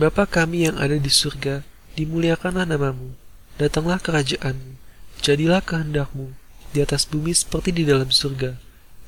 Bapa 0.00 0.24
kami 0.24 0.64
yang 0.66 0.80
ada 0.80 0.96
di 0.96 1.12
surga, 1.12 1.60
dimuliakanlah 1.94 2.64
namamu, 2.64 3.12
datanglah 3.60 4.02
kerajaanmu, 4.02 4.78
jadilah 5.22 5.62
kehendakmu, 5.62 6.34
di 6.74 6.82
atas 6.82 7.06
bumi 7.06 7.30
seperti 7.30 7.70
di 7.70 7.86
dalam 7.86 8.10
surga. 8.10 8.58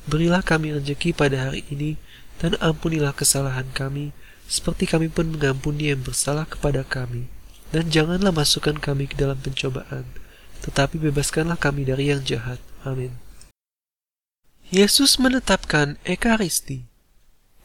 Berilah 0.07 0.39
kami 0.39 0.71
rezeki 0.71 1.11
pada 1.11 1.51
hari 1.51 1.67
ini, 1.67 1.99
dan 2.39 2.55
ampunilah 2.63 3.11
kesalahan 3.11 3.67
kami, 3.75 4.15
seperti 4.47 4.87
kami 4.87 5.11
pun 5.11 5.27
mengampuni 5.35 5.91
yang 5.91 5.99
bersalah 5.99 6.47
kepada 6.47 6.87
kami. 6.87 7.27
Dan 7.75 7.91
janganlah 7.91 8.31
masukkan 8.31 8.79
kami 8.79 9.11
ke 9.11 9.19
dalam 9.19 9.35
pencobaan, 9.43 10.07
tetapi 10.63 10.95
bebaskanlah 10.95 11.59
kami 11.59 11.83
dari 11.83 12.15
yang 12.15 12.23
jahat. 12.23 12.63
Amin. 12.87 13.19
Yesus 14.71 15.19
menetapkan 15.19 15.99
Ekaristi. 16.07 16.87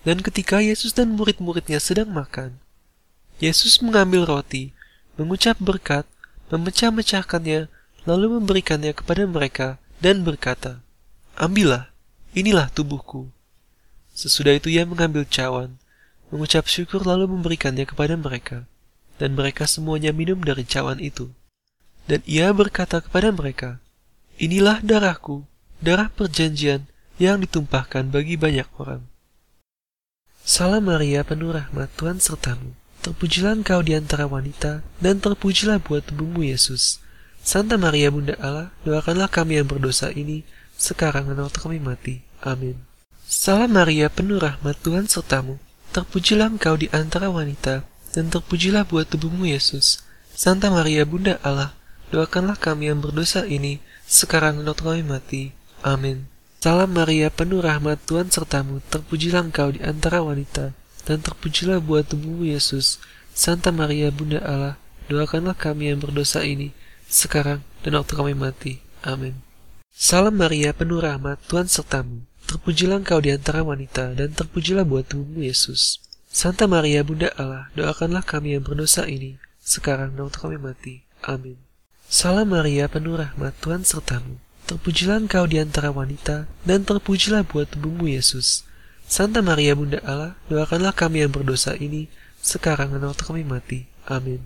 Dan 0.03 0.19
ketika 0.19 0.59
Yesus 0.59 0.91
dan 0.91 1.15
murid-muridnya 1.15 1.79
sedang 1.79 2.11
makan, 2.11 2.59
Yesus 3.39 3.79
mengambil 3.79 4.27
roti, 4.27 4.75
mengucap 5.15 5.55
berkat, 5.63 6.11
memecah-mecahkannya, 6.53 7.73
lalu 8.05 8.27
memberikannya 8.37 8.93
kepada 8.93 9.25
mereka, 9.25 9.69
dan 10.05 10.21
berkata, 10.21 10.85
Ambillah, 11.41 11.89
inilah 12.37 12.69
tubuhku. 12.69 13.33
Sesudah 14.13 14.53
itu 14.53 14.69
ia 14.69 14.85
mengambil 14.85 15.25
cawan, 15.25 15.81
mengucap 16.29 16.69
syukur 16.69 17.09
lalu 17.09 17.25
memberikannya 17.33 17.89
kepada 17.89 18.21
mereka, 18.21 18.69
dan 19.17 19.33
mereka 19.33 19.65
semuanya 19.65 20.13
minum 20.13 20.37
dari 20.45 20.69
cawan 20.69 21.01
itu. 21.01 21.33
Dan 22.05 22.21
ia 22.29 22.53
berkata 22.53 23.01
kepada 23.01 23.33
mereka, 23.33 23.81
Inilah 24.37 24.85
darahku, 24.85 25.49
darah 25.81 26.13
perjanjian 26.13 26.85
yang 27.17 27.41
ditumpahkan 27.41 28.13
bagi 28.13 28.37
banyak 28.37 28.69
orang. 28.77 29.07
Salam 30.43 30.91
Maria, 30.91 31.23
penuh 31.23 31.55
rahmat, 31.55 31.89
Tuhan 31.95 32.19
sertamu. 32.19 32.82
Terpujilah 33.03 33.59
engkau 33.59 33.83
di 33.83 33.99
antara 33.99 34.31
wanita, 34.31 34.87
dan 35.03 35.19
terpujilah 35.19 35.83
buat 35.83 36.07
tubuhmu 36.07 36.47
Yesus. 36.47 37.03
Santa 37.43 37.75
Maria 37.75 38.15
Bunda 38.15 38.39
Allah, 38.39 38.71
doakanlah 38.87 39.27
kami 39.27 39.59
yang 39.59 39.67
berdosa 39.67 40.15
ini, 40.15 40.47
sekarang 40.79 41.27
dan 41.27 41.43
waktu 41.43 41.59
kami 41.59 41.83
mati. 41.83 42.23
Amin. 42.47 42.79
Salam 43.27 43.75
Maria, 43.75 44.07
penuh 44.07 44.39
rahmat 44.39 44.79
Tuhan 44.87 45.11
sertamu. 45.11 45.59
Terpujilah 45.91 46.55
engkau 46.55 46.79
di 46.79 46.87
antara 46.95 47.27
wanita, 47.27 47.83
dan 48.15 48.31
terpujilah 48.31 48.87
buat 48.87 49.11
tubuhmu 49.11 49.51
Yesus. 49.51 49.99
Santa 50.31 50.71
Maria 50.71 51.03
Bunda 51.03 51.43
Allah, 51.43 51.75
doakanlah 52.15 52.55
kami 52.55 52.87
yang 52.87 53.03
berdosa 53.03 53.43
ini, 53.51 53.83
sekarang 54.07 54.63
dan 54.63 54.71
waktu 54.71 54.85
kami 54.87 55.03
mati. 55.03 55.43
Amin. 55.83 56.31
Salam 56.63 56.95
Maria, 56.95 57.35
penuh 57.35 57.59
rahmat 57.59 57.99
Tuhan 58.07 58.31
sertamu. 58.31 58.79
Terpujilah 58.87 59.51
engkau 59.51 59.75
di 59.75 59.83
antara 59.83 60.23
wanita, 60.23 60.71
dan 61.07 61.23
terpujilah 61.23 61.83
buat 61.83 62.07
tubuhmu 62.09 62.47
Yesus. 62.47 63.03
Santa 63.33 63.73
Maria 63.73 64.13
Bunda 64.13 64.39
Allah, 64.45 64.75
doakanlah 65.09 65.57
kami 65.57 65.89
yang 65.91 65.99
berdosa 66.05 66.45
ini, 66.45 66.77
sekarang 67.09 67.65
dan 67.83 67.99
waktu 67.99 68.13
kami 68.15 68.33
mati. 68.37 68.85
Amin. 69.03 69.41
Salam 69.93 70.41
Maria, 70.41 70.73
penuh 70.73 71.03
rahmat, 71.03 71.37
Tuhan 71.49 71.69
sertamu. 71.69 72.25
Terpujilah 72.49 73.05
engkau 73.05 73.21
di 73.21 73.33
antara 73.33 73.61
wanita, 73.61 74.17
dan 74.17 74.33
terpujilah 74.33 74.89
buat 74.89 75.09
tubuhmu 75.09 75.45
Yesus. 75.45 76.01
Santa 76.33 76.65
Maria, 76.65 77.05
Bunda 77.05 77.29
Allah, 77.37 77.69
doakanlah 77.77 78.25
kami 78.25 78.57
yang 78.57 78.65
berdosa 78.65 79.05
ini, 79.05 79.37
sekarang 79.61 80.17
dan 80.17 80.27
waktu 80.29 80.39
kami 80.41 80.57
mati. 80.57 80.95
Amin. 81.21 81.61
Salam 82.09 82.53
Maria, 82.53 82.89
penuh 82.89 83.21
rahmat, 83.21 83.53
Tuhan 83.61 83.85
sertamu. 83.85 84.41
Terpujilah 84.65 85.21
engkau 85.29 85.45
di 85.45 85.61
antara 85.61 85.93
wanita, 85.93 86.49
dan 86.65 86.89
terpujilah 86.89 87.45
buat 87.45 87.69
tubuhmu 87.69 88.09
Yesus. 88.09 88.65
Santa 89.13 89.45
Maria, 89.45 89.77
Bunda 89.77 90.01
Allah, 90.09 90.41
doakanlah 90.49 90.97
kami 90.97 91.21
yang 91.21 91.29
berdosa 91.29 91.77
ini, 91.77 92.09
sekarang 92.41 92.97
dan 92.97 93.05
waktu 93.05 93.29
kami 93.29 93.45
mati. 93.45 93.85
Amin. 94.09 94.41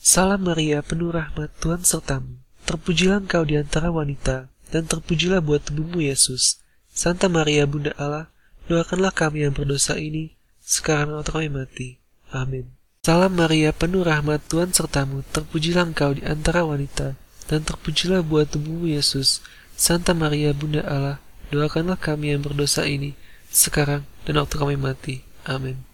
Salam 0.00 0.40
Maria, 0.40 0.80
penuh 0.80 1.12
rahmat, 1.12 1.52
Tuhan 1.60 1.84
sertamu. 1.84 2.40
Terpujilah 2.64 3.20
engkau 3.20 3.44
di 3.44 3.60
antara 3.60 3.92
wanita, 3.92 4.48
dan 4.72 4.88
terpujilah 4.88 5.44
buat 5.44 5.68
tubuhmu 5.68 6.00
Yesus. 6.00 6.64
Santa 6.88 7.28
Maria, 7.28 7.68
Bunda 7.68 7.92
Allah, 8.00 8.32
doakanlah 8.72 9.12
kami 9.12 9.44
yang 9.44 9.52
berdosa 9.52 10.00
ini, 10.00 10.32
sekarang 10.64 11.12
waktu 11.12 11.36
kami 11.36 11.48
mati. 11.52 11.88
Amin. 12.32 12.72
Salam 13.04 13.36
Maria, 13.36 13.76
penuh 13.76 14.00
rahmat, 14.00 14.40
Tuhan 14.48 14.72
sertamu. 14.72 15.28
Terpujilah 15.28 15.92
engkau 15.92 16.16
di 16.16 16.24
antara 16.24 16.64
wanita, 16.64 17.20
dan 17.52 17.68
terpujilah 17.68 18.24
buat 18.24 18.48
tubuhmu 18.48 18.88
Yesus. 18.88 19.44
Santa 19.76 20.16
Maria, 20.16 20.56
Bunda 20.56 20.80
Allah, 20.88 21.20
doakanlah 21.52 22.00
kami 22.00 22.32
yang 22.32 22.40
berdosa 22.40 22.88
ini, 22.88 23.12
sekarang 23.50 24.08
dan 24.26 24.42
waktu 24.42 24.56
kami 24.58 24.76
mati. 24.78 25.22
Amin. 25.46 25.86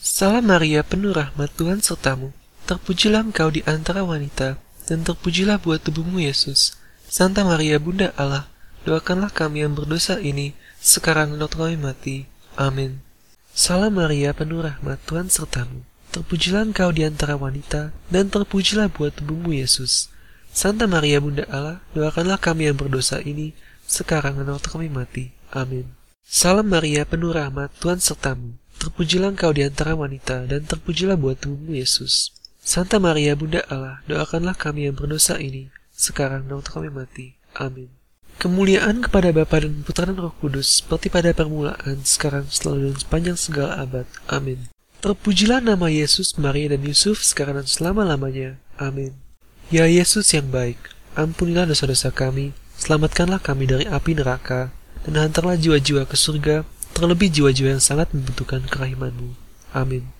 Salam 0.00 0.48
Maria, 0.48 0.80
penuh 0.80 1.12
rahmat, 1.12 1.52
Tuhan 1.60 1.84
sertamu. 1.84 2.32
Terpujilah 2.64 3.20
engkau 3.20 3.52
di 3.52 3.60
antara 3.68 4.00
wanita, 4.00 4.56
dan 4.88 5.04
terpujilah 5.04 5.60
buat 5.60 5.84
tubuhmu 5.84 6.24
Yesus. 6.24 6.72
Santa 7.04 7.44
Maria 7.44 7.76
Bunda 7.76 8.16
Allah, 8.16 8.48
doakanlah 8.88 9.28
kami 9.28 9.60
yang 9.60 9.76
berdosa 9.76 10.16
ini, 10.16 10.56
sekarang 10.80 11.36
dan 11.36 11.44
waktu 11.44 11.58
kami 11.60 11.76
mati. 11.76 12.16
Amin. 12.56 13.04
Salam 13.52 14.00
Maria, 14.00 14.32
penuh 14.32 14.64
rahmat, 14.64 14.96
Tuhan 15.04 15.28
sertamu. 15.28 15.84
Terpujilah 16.16 16.64
engkau 16.72 16.88
di 16.96 17.04
antara 17.04 17.36
wanita, 17.36 17.92
dan 18.08 18.32
terpujilah 18.32 18.88
buat 18.88 19.12
tubuhmu 19.20 19.52
Yesus. 19.52 20.08
Santa 20.48 20.88
Maria 20.88 21.20
Bunda 21.20 21.44
Allah, 21.52 21.84
doakanlah 21.92 22.40
kami 22.40 22.72
yang 22.72 22.80
berdosa 22.80 23.20
ini, 23.20 23.52
sekarang 23.84 24.40
dan 24.40 24.48
waktu 24.48 24.68
kami 24.72 24.88
mati. 24.88 25.36
Amin. 25.52 25.99
Salam 26.30 26.70
Maria, 26.70 27.02
penuh 27.02 27.34
rahmat, 27.34 27.74
Tuhan 27.82 27.98
sertamu. 27.98 28.54
Terpujilah 28.78 29.34
engkau 29.34 29.50
di 29.50 29.66
antara 29.66 29.98
wanita, 29.98 30.46
dan 30.46 30.62
terpujilah 30.62 31.18
buat 31.18 31.42
tubuhmu 31.42 31.74
Yesus. 31.74 32.30
Santa 32.62 33.02
Maria 33.02 33.34
Bunda 33.34 33.66
Allah, 33.66 33.98
doakanlah 34.06 34.54
kami 34.54 34.86
yang 34.86 34.94
berdosa 34.94 35.42
ini, 35.42 35.74
sekarang 35.90 36.46
dan 36.46 36.62
waktu 36.62 36.70
kami 36.70 36.86
mati. 36.86 37.26
Amin. 37.58 37.90
Kemuliaan 38.38 39.02
kepada 39.02 39.34
Bapa 39.34 39.58
dan 39.58 39.82
Putra 39.82 40.06
dan 40.06 40.22
Roh 40.22 40.30
Kudus, 40.38 40.78
seperti 40.78 41.10
pada 41.10 41.34
permulaan, 41.34 42.06
sekarang, 42.06 42.46
selalu, 42.46 42.94
dan 42.94 42.96
sepanjang 43.02 43.34
segala 43.34 43.82
abad. 43.82 44.06
Amin. 44.30 44.70
Terpujilah 45.02 45.58
nama 45.58 45.90
Yesus, 45.90 46.38
Maria, 46.38 46.78
dan 46.78 46.86
Yusuf, 46.86 47.26
sekarang 47.26 47.58
dan 47.58 47.66
selama-lamanya. 47.66 48.54
Amin. 48.78 49.18
Ya 49.66 49.90
Yesus 49.90 50.30
yang 50.30 50.46
baik, 50.46 50.78
ampunilah 51.18 51.66
dosa-dosa 51.66 52.14
kami, 52.14 52.54
selamatkanlah 52.78 53.42
kami 53.42 53.66
dari 53.66 53.90
api 53.90 54.14
neraka, 54.14 54.70
dan 55.06 55.28
hantarlah 55.28 55.56
jiwa-jiwa 55.56 56.04
ke 56.04 56.16
surga, 56.16 56.68
terlebih 56.92 57.32
jiwa-jiwa 57.32 57.78
yang 57.78 57.84
sangat 57.84 58.12
membutuhkan 58.12 58.66
kerahimanmu. 58.68 59.32
Amin. 59.72 60.10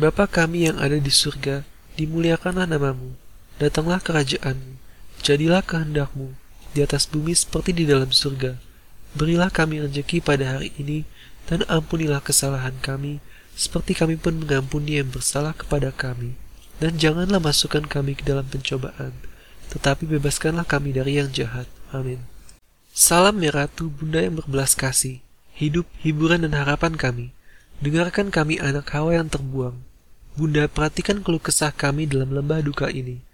Bapa 0.00 0.24
kami 0.24 0.66
yang 0.66 0.80
ada 0.80 0.96
di 0.96 1.12
surga, 1.12 1.62
dimuliakanlah 2.00 2.64
namamu, 2.64 3.14
datanglah 3.60 4.00
kerajaanmu, 4.00 4.80
jadilah 5.20 5.60
kehendakmu, 5.60 6.32
di 6.72 6.80
atas 6.80 7.04
bumi 7.04 7.36
seperti 7.36 7.76
di 7.76 7.84
dalam 7.84 8.08
surga. 8.08 8.56
Berilah 9.12 9.50
kami 9.50 9.82
rezeki 9.82 10.22
pada 10.22 10.56
hari 10.56 10.70
ini, 10.78 11.04
dan 11.50 11.66
ampunilah 11.66 12.22
kesalahan 12.22 12.78
kami, 12.78 13.18
seperti 13.58 13.98
kami 13.98 14.14
pun 14.14 14.38
mengampuni 14.38 15.02
yang 15.02 15.10
bersalah 15.10 15.52
kepada 15.52 15.90
kami. 15.90 16.38
Dan 16.80 16.96
janganlah 16.96 17.42
masukkan 17.42 17.84
kami 17.84 18.16
ke 18.16 18.24
dalam 18.24 18.46
pencobaan, 18.48 19.12
tetapi 19.74 20.08
bebaskanlah 20.08 20.64
kami 20.64 20.96
dari 20.96 21.20
yang 21.20 21.28
jahat. 21.28 21.68
Amin. 21.92 22.29
Salam 23.00 23.40
ya 23.40 23.48
Ratu, 23.48 23.88
Bunda 23.88 24.20
yang 24.20 24.36
berbelas 24.36 24.76
kasih, 24.76 25.24
hidup, 25.56 25.88
hiburan, 26.04 26.44
dan 26.44 26.52
harapan 26.52 27.00
kami. 27.00 27.32
Dengarkan 27.80 28.28
kami 28.28 28.60
anak 28.60 28.92
Hawa 28.92 29.16
yang 29.16 29.32
terbuang, 29.32 29.72
Bunda, 30.36 30.68
perhatikan 30.68 31.24
keluh 31.24 31.40
kesah 31.40 31.72
kami 31.72 32.04
dalam 32.04 32.28
lembah 32.28 32.60
duka 32.60 32.92
ini. 32.92 33.24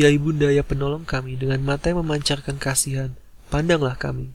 Ya 0.00 0.08
Ibunda, 0.08 0.48
ya 0.48 0.64
penolong 0.64 1.04
kami, 1.04 1.36
dengan 1.36 1.60
mata 1.60 1.92
yang 1.92 2.00
memancarkan 2.00 2.56
kasihan, 2.56 3.12
pandanglah 3.52 4.00
kami. 4.00 4.32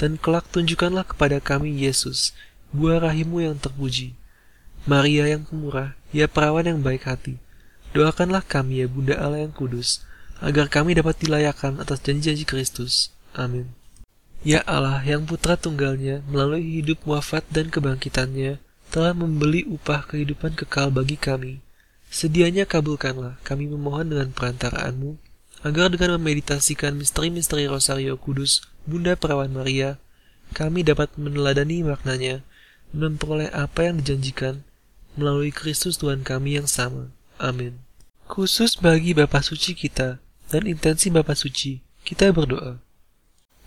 Dan 0.00 0.16
kelak 0.16 0.48
tunjukkanlah 0.48 1.04
kepada 1.04 1.36
kami 1.44 1.84
Yesus, 1.84 2.32
buah 2.72 3.04
rahimu 3.04 3.44
yang 3.44 3.60
terpuji. 3.60 4.16
Maria 4.88 5.28
yang 5.28 5.44
pemurah, 5.44 6.00
ya 6.16 6.32
perawan 6.32 6.64
yang 6.64 6.80
baik 6.80 7.04
hati. 7.04 7.36
Doakanlah 7.92 8.40
kami 8.40 8.80
ya 8.80 8.88
Bunda 8.88 9.20
Allah 9.20 9.44
yang 9.44 9.52
kudus, 9.52 10.00
agar 10.40 10.72
kami 10.72 10.96
dapat 10.96 11.20
dilayakan 11.20 11.76
atas 11.84 12.00
janji-janji 12.00 12.48
Kristus. 12.48 13.12
Amin. 13.36 13.83
Ya 14.44 14.60
Allah 14.68 15.00
yang 15.08 15.24
putra 15.24 15.56
tunggalnya 15.56 16.20
melalui 16.28 16.84
hidup 16.84 17.00
wafat 17.08 17.48
dan 17.48 17.72
kebangkitannya 17.72 18.60
telah 18.92 19.16
membeli 19.16 19.64
upah 19.64 20.04
kehidupan 20.04 20.52
kekal 20.52 20.92
bagi 20.92 21.16
kami. 21.16 21.64
Sedianya 22.12 22.68
kabulkanlah 22.68 23.40
kami 23.40 23.72
memohon 23.72 24.12
dengan 24.12 24.28
perantaraanmu, 24.36 25.16
agar 25.64 25.88
dengan 25.88 26.20
memeditasikan 26.20 26.92
misteri-misteri 26.92 27.64
Rosario 27.64 28.20
Kudus, 28.20 28.68
Bunda 28.84 29.16
Perawan 29.16 29.48
Maria, 29.48 29.96
kami 30.52 30.84
dapat 30.84 31.16
meneladani 31.16 31.80
maknanya 31.80 32.44
memperoleh 32.92 33.48
apa 33.48 33.88
yang 33.88 34.04
dijanjikan 34.04 34.60
melalui 35.16 35.56
Kristus 35.56 35.96
Tuhan 35.96 36.20
kami 36.20 36.60
yang 36.60 36.68
sama. 36.68 37.08
Amin. 37.40 37.80
Khusus 38.28 38.76
bagi 38.76 39.16
Bapa 39.16 39.40
Suci 39.40 39.72
kita 39.72 40.20
dan 40.52 40.68
intensi 40.68 41.08
Bapa 41.08 41.32
Suci, 41.32 41.80
kita 42.04 42.28
berdoa. 42.28 42.83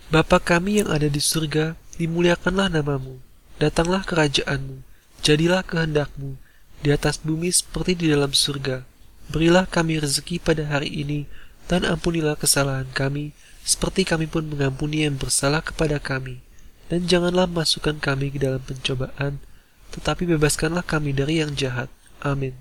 Bapa 0.07 0.39
kami 0.39 0.79
yang 0.83 0.89
ada 0.89 1.11
di 1.11 1.19
surga, 1.19 1.75
dimuliakanlah 1.99 2.71
namamu, 2.71 3.19
datanglah 3.59 4.07
kerajaanmu, 4.07 4.83
jadilah 5.19 5.61
kehendakmu, 5.67 6.39
di 6.79 6.89
atas 6.95 7.19
bumi 7.19 7.51
seperti 7.51 7.97
di 7.99 8.05
dalam 8.11 8.31
surga. 8.31 8.87
Berilah 9.27 9.67
kami 9.67 9.99
rezeki 9.99 10.39
pada 10.39 10.63
hari 10.63 10.87
ini, 10.89 11.27
dan 11.67 11.83
ampunilah 11.83 12.39
kesalahan 12.39 12.87
kami, 12.95 13.35
seperti 13.67 14.07
kami 14.07 14.31
pun 14.31 14.47
mengampuni 14.47 15.03
yang 15.03 15.19
bersalah 15.19 15.59
kepada 15.59 15.99
kami 15.99 16.47
dan 16.87 17.03
janganlah 17.05 17.47
masukkan 17.47 17.99
kami 17.99 18.31
ke 18.31 18.39
dalam 18.39 18.63
pencobaan, 18.63 19.43
tetapi 19.91 20.23
bebaskanlah 20.35 20.83
kami 20.83 21.11
dari 21.11 21.43
yang 21.43 21.53
jahat. 21.53 21.91
Amin. 22.23 22.55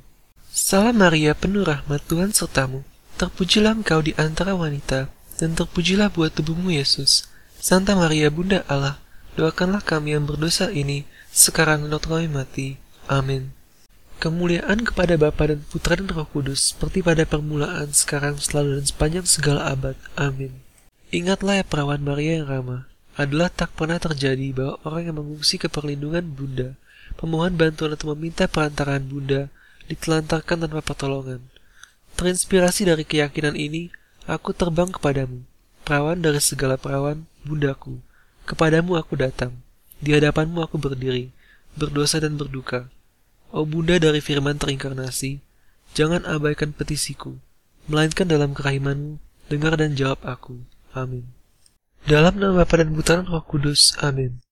Salam 0.50 0.98
Maria, 0.98 1.32
penuh 1.35 1.62
rahmat 1.62 2.02
Tuhan 2.11 2.35
sertamu. 2.35 2.82
Terpujilah 3.16 3.72
engkau 3.80 4.02
di 4.02 4.12
antara 4.18 4.52
wanita, 4.52 5.09
dan 5.40 5.50
terpujilah 5.56 6.12
buah 6.12 6.28
tubuhmu 6.28 6.74
Yesus. 6.74 7.30
Santa 7.66 7.98
Maria, 7.98 8.31
Bunda 8.31 8.62
Allah, 8.70 9.02
doakanlah 9.35 9.83
kami 9.83 10.14
yang 10.14 10.22
berdosa 10.22 10.70
ini, 10.70 11.02
sekarang 11.35 11.90
dan 11.90 11.98
kami 11.98 12.31
mati. 12.31 12.79
Amin. 13.11 13.50
Kemuliaan 14.22 14.87
kepada 14.87 15.18
Bapa 15.18 15.50
dan 15.50 15.66
Putra 15.66 15.98
dan 15.98 16.07
Roh 16.07 16.31
Kudus, 16.31 16.70
seperti 16.70 17.02
pada 17.02 17.26
permulaan, 17.26 17.90
sekarang, 17.90 18.38
selalu, 18.38 18.79
dan 18.79 18.87
sepanjang 18.87 19.26
segala 19.26 19.66
abad. 19.66 19.98
Amin. 20.14 20.62
Ingatlah 21.11 21.59
ya 21.59 21.64
perawan 21.66 21.98
Maria 22.07 22.38
yang 22.38 22.46
ramah, 22.46 22.87
adalah 23.18 23.50
tak 23.50 23.74
pernah 23.74 23.98
terjadi 23.98 24.46
bahwa 24.55 24.79
orang 24.87 25.02
yang 25.11 25.18
mengungsi 25.18 25.59
ke 25.59 25.66
perlindungan 25.66 26.22
Bunda, 26.22 26.79
pemohon 27.18 27.59
bantuan 27.59 27.98
atau 27.98 28.14
meminta 28.14 28.46
perantaraan 28.46 29.11
Bunda, 29.11 29.50
ditelantarkan 29.90 30.70
tanpa 30.70 30.87
pertolongan. 30.87 31.42
Terinspirasi 32.14 32.87
dari 32.87 33.02
keyakinan 33.02 33.59
ini, 33.59 33.90
aku 34.31 34.55
terbang 34.55 34.94
kepadamu, 34.94 35.42
perawan 35.83 36.22
dari 36.22 36.38
segala 36.38 36.79
perawan, 36.79 37.26
Bundaku. 37.46 38.02
Kepadamu 38.42 38.98
aku 38.98 39.14
datang, 39.14 39.54
di 40.02 40.11
hadapanmu 40.11 40.66
aku 40.66 40.82
berdiri, 40.82 41.30
berdosa 41.78 42.18
dan 42.18 42.35
berduka. 42.35 42.90
Oh 43.54 43.62
Bunda 43.62 43.94
dari 44.02 44.18
firman 44.18 44.59
terinkarnasi, 44.59 45.38
jangan 45.94 46.26
abaikan 46.26 46.74
petisiku, 46.74 47.38
melainkan 47.87 48.26
dalam 48.26 48.50
kerahimanmu, 48.50 49.22
dengar 49.46 49.78
dan 49.78 49.94
jawab 49.94 50.18
aku. 50.26 50.59
Amin. 50.90 51.30
Dalam 52.06 52.38
nama 52.38 52.62
Bapa 52.62 52.82
dan 52.82 52.94
Putra 52.94 53.22
Roh 53.22 53.42
Kudus. 53.42 53.98
Amin. 53.98 54.45